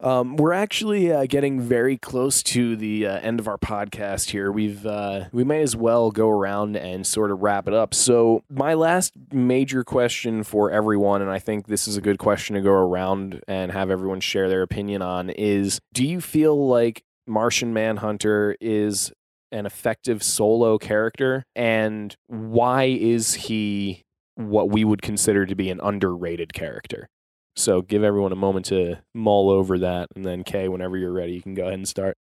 [0.00, 4.50] Um, we're actually uh, getting very close to the uh, end of our podcast here.
[4.50, 7.94] We've uh, we may as well go around and sort of wrap it up.
[7.94, 12.56] So my last major question for everyone, and I think this is a good question
[12.56, 17.04] to go around and have everyone share their opinion on, is: Do you feel like
[17.26, 19.12] Martian Manhunter is
[19.50, 24.02] an effective solo character, and why is he
[24.36, 27.06] what we would consider to be an underrated character?
[27.54, 31.34] So give everyone a moment to mull over that, and then Kay, whenever you're ready,
[31.34, 32.16] you can go ahead and start.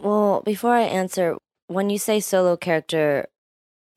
[0.00, 3.26] Well, before I answer, when you say solo character,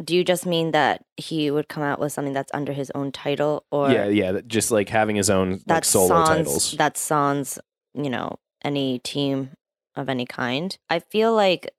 [0.03, 3.11] do you just mean that he would come out with something that's under his own
[3.11, 6.71] title, or yeah, yeah, that- just like having his own like solo sans, titles.
[6.77, 7.59] That's sans,
[7.93, 9.51] you know, any team
[9.99, 10.77] of any kind.
[10.89, 11.71] I feel like,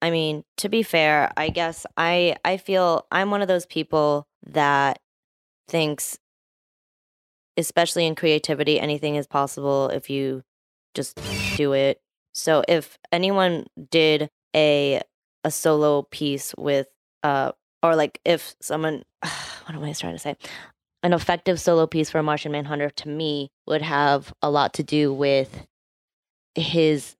[0.00, 4.26] I mean, to be fair, I guess I I feel I'm one of those people
[4.46, 5.00] that
[5.68, 6.18] thinks,
[7.56, 10.42] especially in creativity, anything is possible if you
[10.94, 11.18] just
[11.56, 12.00] do it.
[12.32, 15.00] So if anyone did a
[15.44, 16.88] a solo piece with
[17.22, 17.52] uh
[17.82, 20.36] or like if someone what am I trying to say?
[21.02, 25.12] An effective solo piece for Martian Manhunter to me would have a lot to do
[25.12, 25.66] with
[26.54, 27.16] his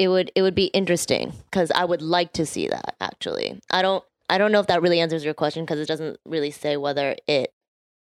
[0.00, 3.60] it would it would be interesting cuz I would like to see that actually.
[3.70, 6.50] I don't I don't know if that really answers your question cuz it doesn't really
[6.50, 7.52] say whether it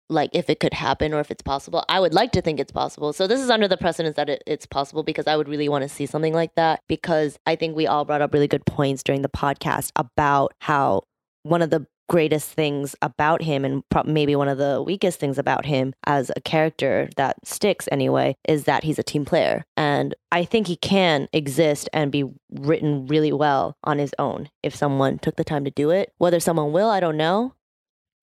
[0.08, 1.84] like if it could happen or if it's possible.
[1.88, 3.12] I would like to think it's possible.
[3.12, 5.82] So this is under the precedence that it, it's possible because I would really want
[5.82, 9.02] to see something like that because I think we all brought up really good points
[9.02, 11.02] during the podcast about how
[11.42, 15.38] one of the greatest things about him and pro- maybe one of the weakest things
[15.38, 19.64] about him as a character that sticks anyway is that he's a team player.
[19.76, 24.74] And i think he can exist and be written really well on his own if
[24.74, 26.12] someone took the time to do it.
[26.18, 27.54] Whether someone will i don't know.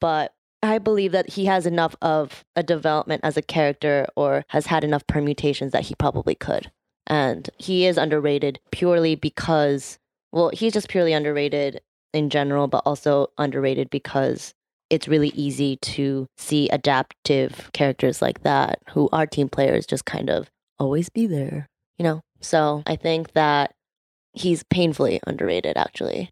[0.02, 4.66] But I believe that he has enough of a development as a character or has
[4.66, 6.72] had enough permutations that he probably could.
[7.08, 10.00] And he is underrated purely because,
[10.32, 11.82] well, he's just purely underrated
[12.16, 14.54] in general, but also underrated because
[14.90, 20.30] it's really easy to see adaptive characters like that who are team players just kind
[20.30, 21.68] of always be there,
[21.98, 22.22] you know?
[22.42, 23.74] So I think that
[24.34, 26.30] he's painfully underrated, actually.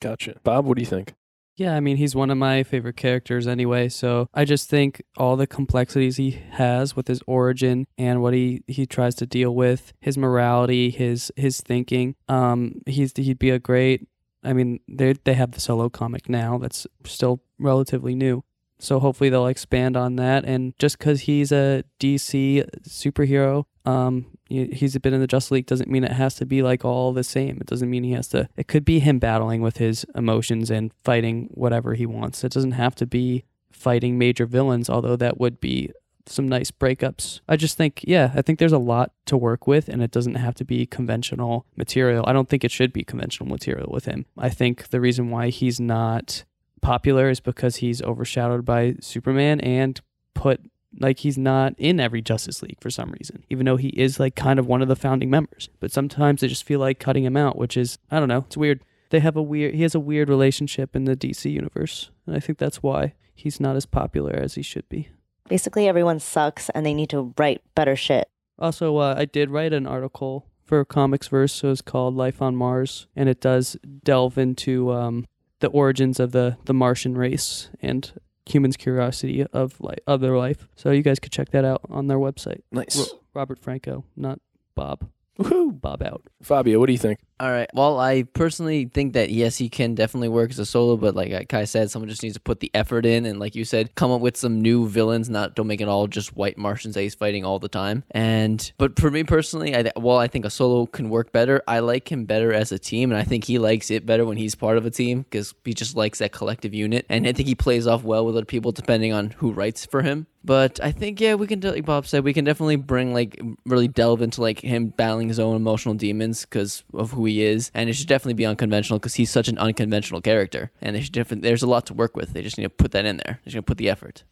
[0.00, 0.36] Gotcha.
[0.42, 1.14] Bob, what do you think?
[1.56, 3.88] Yeah, I mean, he's one of my favorite characters anyway.
[3.88, 8.64] So I just think all the complexities he has with his origin and what he,
[8.66, 13.60] he tries to deal with, his morality, his his thinking, um, he's he'd be a
[13.60, 14.08] great.
[14.44, 18.44] I mean, they they have the solo comic now that's still relatively new.
[18.78, 20.44] So hopefully they'll expand on that.
[20.44, 25.66] And just because he's a DC superhero, um, he- he's been in the Justice League
[25.66, 27.58] doesn't mean it has to be like all the same.
[27.60, 28.48] It doesn't mean he has to.
[28.56, 32.44] It could be him battling with his emotions and fighting whatever he wants.
[32.44, 35.90] It doesn't have to be fighting major villains, although that would be
[36.26, 37.40] some nice breakups.
[37.48, 40.36] I just think, yeah, I think there's a lot to work with, and it doesn't
[40.36, 42.24] have to be conventional material.
[42.26, 44.26] I don't think it should be conventional material with him.
[44.38, 46.44] I think the reason why he's not
[46.80, 50.00] popular is because he's overshadowed by Superman and
[50.34, 50.60] put
[51.00, 54.36] like he's not in every Justice League for some reason, even though he is like
[54.36, 55.68] kind of one of the founding members.
[55.80, 58.56] But sometimes I just feel like cutting him out, which is I don't know, it's
[58.56, 58.84] weird.
[59.10, 62.40] They have a weird he has a weird relationship in the DC universe, and I
[62.40, 65.08] think that's why he's not as popular as he should be.
[65.48, 68.28] Basically, everyone sucks and they need to write better shit.
[68.58, 72.56] Also, uh, I did write an article for Comics Verse, so it's called Life on
[72.56, 75.26] Mars, and it does delve into um,
[75.60, 78.12] the origins of the, the Martian race and
[78.46, 80.68] humans' curiosity of li- of their life.
[80.76, 82.60] So you guys could check that out on their website.
[82.72, 82.96] Nice.
[82.96, 84.38] Ro- Robert Franco, not
[84.74, 85.08] Bob.
[85.38, 85.78] Woohoo.
[85.80, 86.22] Bob out.
[86.42, 87.18] Fabio, what do you think?
[87.40, 87.68] All right.
[87.74, 91.48] Well, I personally think that yes, he can definitely work as a solo, but like
[91.48, 94.12] Kai said, someone just needs to put the effort in, and like you said, come
[94.12, 95.28] up with some new villains.
[95.28, 98.04] Not don't make it all just white Martians that he's fighting all the time.
[98.12, 101.60] And but for me personally, I well, I think a solo can work better.
[101.66, 104.36] I like him better as a team, and I think he likes it better when
[104.36, 107.04] he's part of a team because he just likes that collective unit.
[107.08, 110.02] And I think he plays off well with other people depending on who writes for
[110.02, 110.28] him.
[110.44, 113.88] But I think yeah, we can like Bob said, we can definitely bring like really
[113.88, 117.88] delve into like him battling his own emotional demons because of who he is, and
[117.88, 121.42] it should definitely be unconventional because he's such an unconventional character, and they should different.
[121.42, 122.32] There's a lot to work with.
[122.32, 123.40] They just need to put that in there.
[123.40, 124.24] They're just gonna put the effort.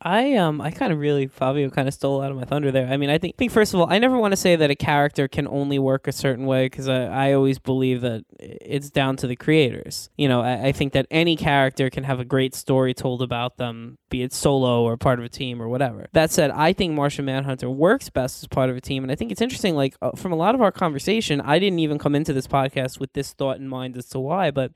[0.00, 2.86] I um I kind of really Fabio kind of stole out of my thunder there.
[2.86, 4.76] I mean, I think think first of all, I never want to say that a
[4.76, 9.16] character can only work a certain way because I, I always believe that it's down
[9.16, 10.10] to the creators.
[10.16, 13.56] You know, I, I think that any character can have a great story told about
[13.56, 16.06] them, be it solo or part of a team or whatever.
[16.12, 19.16] That said, I think Martian Manhunter works best as part of a team, and I
[19.16, 19.74] think it's interesting.
[19.74, 23.00] Like uh, from a lot of our conversation, I didn't even come into this podcast
[23.00, 24.72] with this thought in mind as to why, but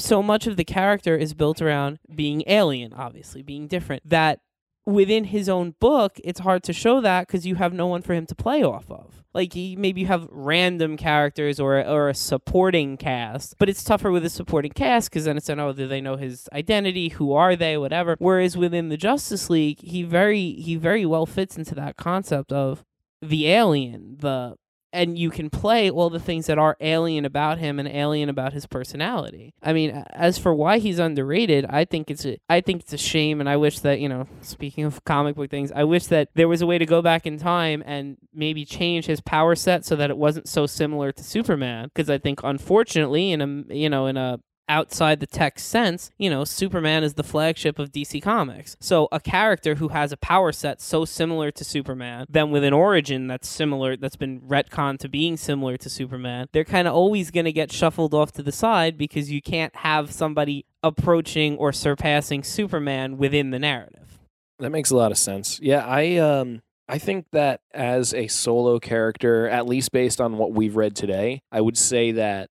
[0.00, 4.08] so much of the character is built around being alien, obviously, being different.
[4.08, 4.40] That
[4.86, 8.14] within his own book, it's hard to show that because you have no one for
[8.14, 9.22] him to play off of.
[9.32, 14.10] Like he, maybe you have random characters or or a supporting cast, but it's tougher
[14.10, 17.10] with a supporting cast because then it's an oh, do they know his identity?
[17.10, 17.78] Who are they?
[17.78, 18.16] Whatever.
[18.18, 22.84] Whereas within the Justice League, he very he very well fits into that concept of
[23.22, 24.56] the alien, the
[24.92, 28.52] and you can play all the things that are alien about him and alien about
[28.52, 29.54] his personality.
[29.62, 32.98] I mean, as for why he's underrated, I think it's a, I think it's a
[32.98, 36.28] shame, and I wish that you know, speaking of comic book things, I wish that
[36.34, 39.84] there was a way to go back in time and maybe change his power set
[39.84, 41.90] so that it wasn't so similar to Superman.
[41.92, 44.40] Because I think, unfortunately, in a you know, in a
[44.70, 48.76] outside the text sense, you know, Superman is the flagship of DC Comics.
[48.80, 52.72] So a character who has a power set so similar to Superman, then with an
[52.72, 57.30] origin that's similar, that's been retconned to being similar to Superman, they're kind of always
[57.30, 61.72] going to get shuffled off to the side because you can't have somebody approaching or
[61.72, 64.18] surpassing Superman within the narrative.
[64.60, 65.58] That makes a lot of sense.
[65.60, 70.52] Yeah, I um I think that as a solo character, at least based on what
[70.52, 72.50] we've read today, I would say that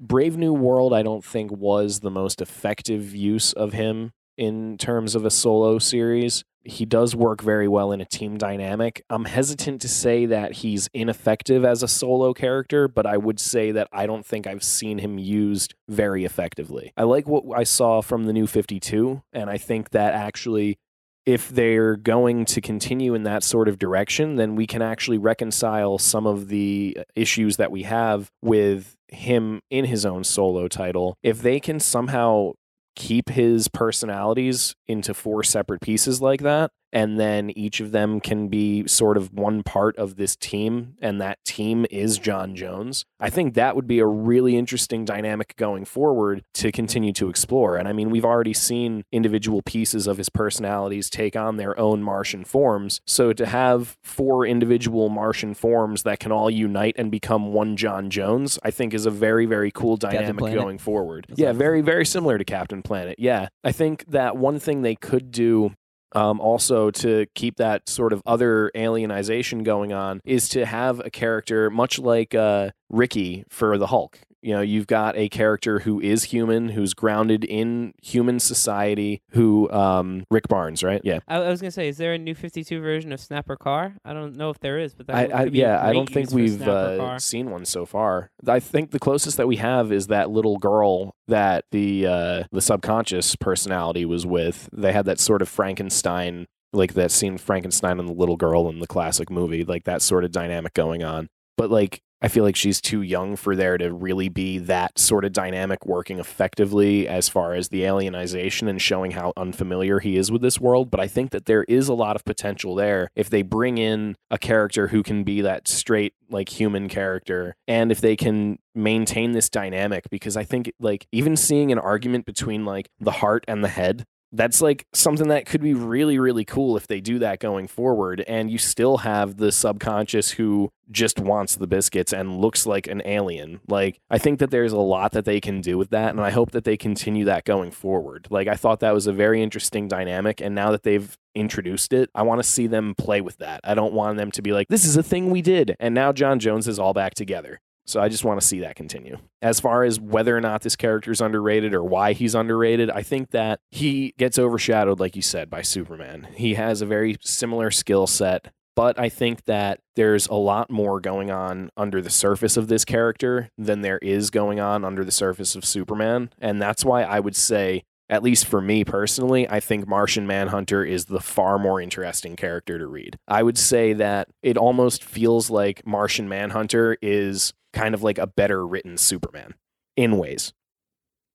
[0.00, 5.14] Brave New World I don't think was the most effective use of him in terms
[5.14, 6.42] of a solo series.
[6.64, 9.02] He does work very well in a team dynamic.
[9.10, 13.72] I'm hesitant to say that he's ineffective as a solo character, but I would say
[13.72, 16.94] that I don't think I've seen him used very effectively.
[16.96, 20.78] I like what I saw from the new 52, and I think that actually
[21.26, 25.98] if they're going to continue in that sort of direction, then we can actually reconcile
[25.98, 31.16] some of the uh, issues that we have with him in his own solo title.
[31.22, 32.52] If they can somehow
[32.96, 38.48] keep his personalities into four separate pieces like that, and then each of them can
[38.48, 43.04] be sort of one part of this team, and that team is John Jones.
[43.18, 47.76] I think that would be a really interesting dynamic going forward to continue to explore.
[47.76, 52.02] And I mean, we've already seen individual pieces of his personalities take on their own
[52.02, 53.00] Martian forms.
[53.06, 58.10] So to have four individual Martian forms that can all unite and become one John
[58.10, 61.26] Jones, I think is a very, very cool dynamic going forward.
[61.28, 63.16] That's yeah, very, very similar to Captain Planet.
[63.18, 63.48] Yeah.
[63.62, 65.74] I think that one thing they could do
[66.12, 71.10] um, also to keep that sort of other alienization going on is to have a
[71.10, 74.18] character much like uh, Ricky for the Hulk.
[74.42, 79.70] You know, you've got a character who is human, who's grounded in human society, who
[79.70, 81.00] um, Rick Barnes, right?
[81.04, 81.20] Yeah.
[81.28, 83.96] I, I was gonna say, is there a new Fifty Two version of Snapper Carr?
[84.04, 85.86] I don't know if there is, but that I, would- I, could be a yeah,
[85.86, 88.30] I don't think we've uh, seen one so far.
[88.46, 92.62] I think the closest that we have is that little girl that the uh, the
[92.62, 94.68] subconscious personality was with.
[94.72, 98.78] They had that sort of Frankenstein, like that scene Frankenstein and the little girl in
[98.80, 101.28] the classic movie, like that sort of dynamic going on.
[101.56, 105.24] But like, I feel like she's too young for there to really be that sort
[105.24, 110.30] of dynamic working effectively as far as the alienization and showing how unfamiliar he is
[110.30, 110.90] with this world.
[110.90, 114.16] But I think that there is a lot of potential there if they bring in
[114.30, 119.32] a character who can be that straight, like human character, and if they can maintain
[119.32, 123.64] this dynamic, because I think like even seeing an argument between like the heart and
[123.64, 127.40] the head that's like something that could be really really cool if they do that
[127.40, 132.66] going forward and you still have the subconscious who just wants the biscuits and looks
[132.66, 133.60] like an alien.
[133.68, 136.30] Like i think that there's a lot that they can do with that and i
[136.30, 138.26] hope that they continue that going forward.
[138.30, 142.10] Like i thought that was a very interesting dynamic and now that they've introduced it
[142.14, 143.60] i want to see them play with that.
[143.64, 146.12] I don't want them to be like this is a thing we did and now
[146.12, 147.60] john jones is all back together
[147.90, 149.18] so I just want to see that continue.
[149.42, 153.02] As far as whether or not this character is underrated or why he's underrated, I
[153.02, 156.28] think that he gets overshadowed, like you said, by Superman.
[156.36, 161.00] He has a very similar skill set, but I think that there's a lot more
[161.00, 165.12] going on under the surface of this character than there is going on under the
[165.12, 166.30] surface of Superman.
[166.38, 170.84] And that's why I would say at least for me personally, I think Martian Manhunter
[170.84, 173.16] is the far more interesting character to read.
[173.28, 178.26] I would say that it almost feels like Martian Manhunter is kind of like a
[178.26, 179.54] better written Superman
[179.96, 180.52] in ways.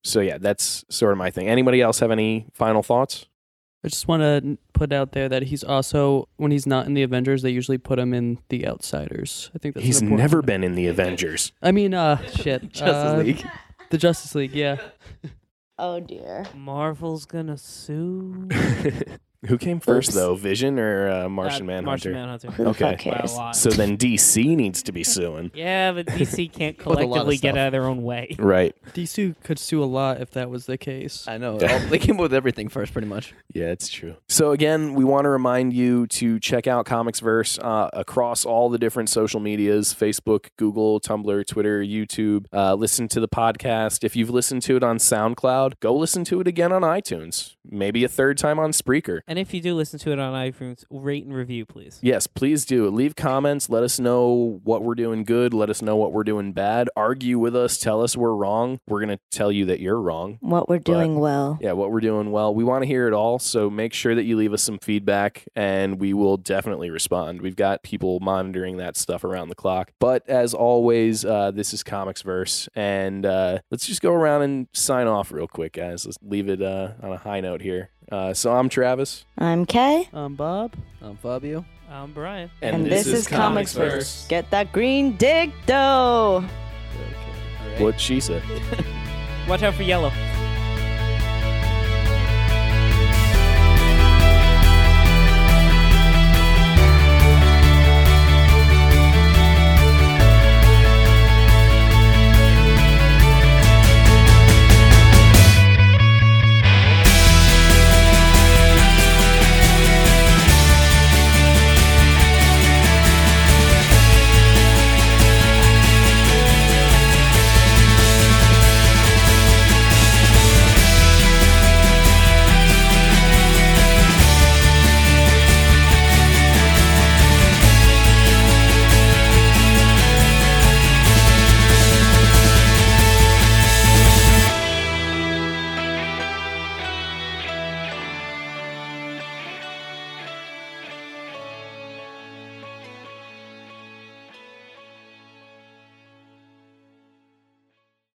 [0.03, 1.47] So yeah, that's sort of my thing.
[1.47, 3.25] Anybody else have any final thoughts?
[3.83, 7.03] I just want to put out there that he's also when he's not in the
[7.03, 9.51] Avengers, they usually put him in the Outsiders.
[9.53, 11.51] I think that's He's important- never been in the Avengers.
[11.61, 13.43] I mean, uh, shit, Justice uh, League.
[13.91, 14.53] the Justice League.
[14.55, 14.77] Yeah,
[15.77, 16.45] Oh dear.
[16.55, 18.47] Marvel's gonna sue
[19.47, 20.15] Who came first Oops.
[20.15, 21.85] though, Vision or uh, Martian Uh, Manhunter?
[21.85, 22.51] Martian Manhunter.
[22.51, 22.97] Who Okay.
[23.05, 23.55] By a lot.
[23.55, 25.51] So then DC needs to be suing.
[25.65, 28.35] Yeah, but DC can't With a lot of collectively get out of their own way.
[28.37, 28.75] Right.
[28.93, 31.25] DC could sue a lot if that was the case.
[31.27, 31.57] I know.
[31.89, 33.33] they came up with everything first, pretty much.
[33.53, 34.15] Yeah, it's true.
[34.27, 38.77] So again, we want to remind you to check out Comicsverse uh, across all the
[38.77, 42.45] different social medias: Facebook, Google, Tumblr, Twitter, YouTube.
[42.53, 44.03] Uh, listen to the podcast.
[44.03, 47.55] If you've listened to it on SoundCloud, go listen to it again on iTunes.
[47.69, 49.21] Maybe a third time on Spreaker.
[49.27, 51.99] And And if you do listen to it on iTunes, rate and review, please.
[52.01, 52.89] Yes, please do.
[52.89, 53.69] Leave comments.
[53.69, 55.53] Let us know what we're doing good.
[55.53, 56.87] Let us know what we're doing bad.
[56.95, 57.77] Argue with us.
[57.77, 58.79] Tell us we're wrong.
[58.87, 60.37] We're going to tell you that you're wrong.
[60.39, 61.57] What we're doing well.
[61.59, 62.55] Yeah, what we're doing well.
[62.55, 63.37] We want to hear it all.
[63.37, 67.41] So make sure that you leave us some feedback and we will definitely respond.
[67.41, 69.91] We've got people monitoring that stuff around the clock.
[69.99, 72.69] But as always, uh, this is Comics Verse.
[72.73, 76.05] And uh, let's just go around and sign off real quick, guys.
[76.05, 77.89] Let's leave it uh, on a high note here.
[78.11, 79.25] Uh, so I'm Travis.
[79.37, 80.07] I'm Kay.
[80.13, 80.75] I'm Bob.
[81.01, 81.65] I'm Fabio.
[81.89, 82.49] I'm Brian.
[82.61, 84.25] And, this, is Comics Verse.
[84.27, 86.43] Get that green dick dough.
[87.77, 88.43] What she said.
[89.47, 90.11] Watch out for yellow.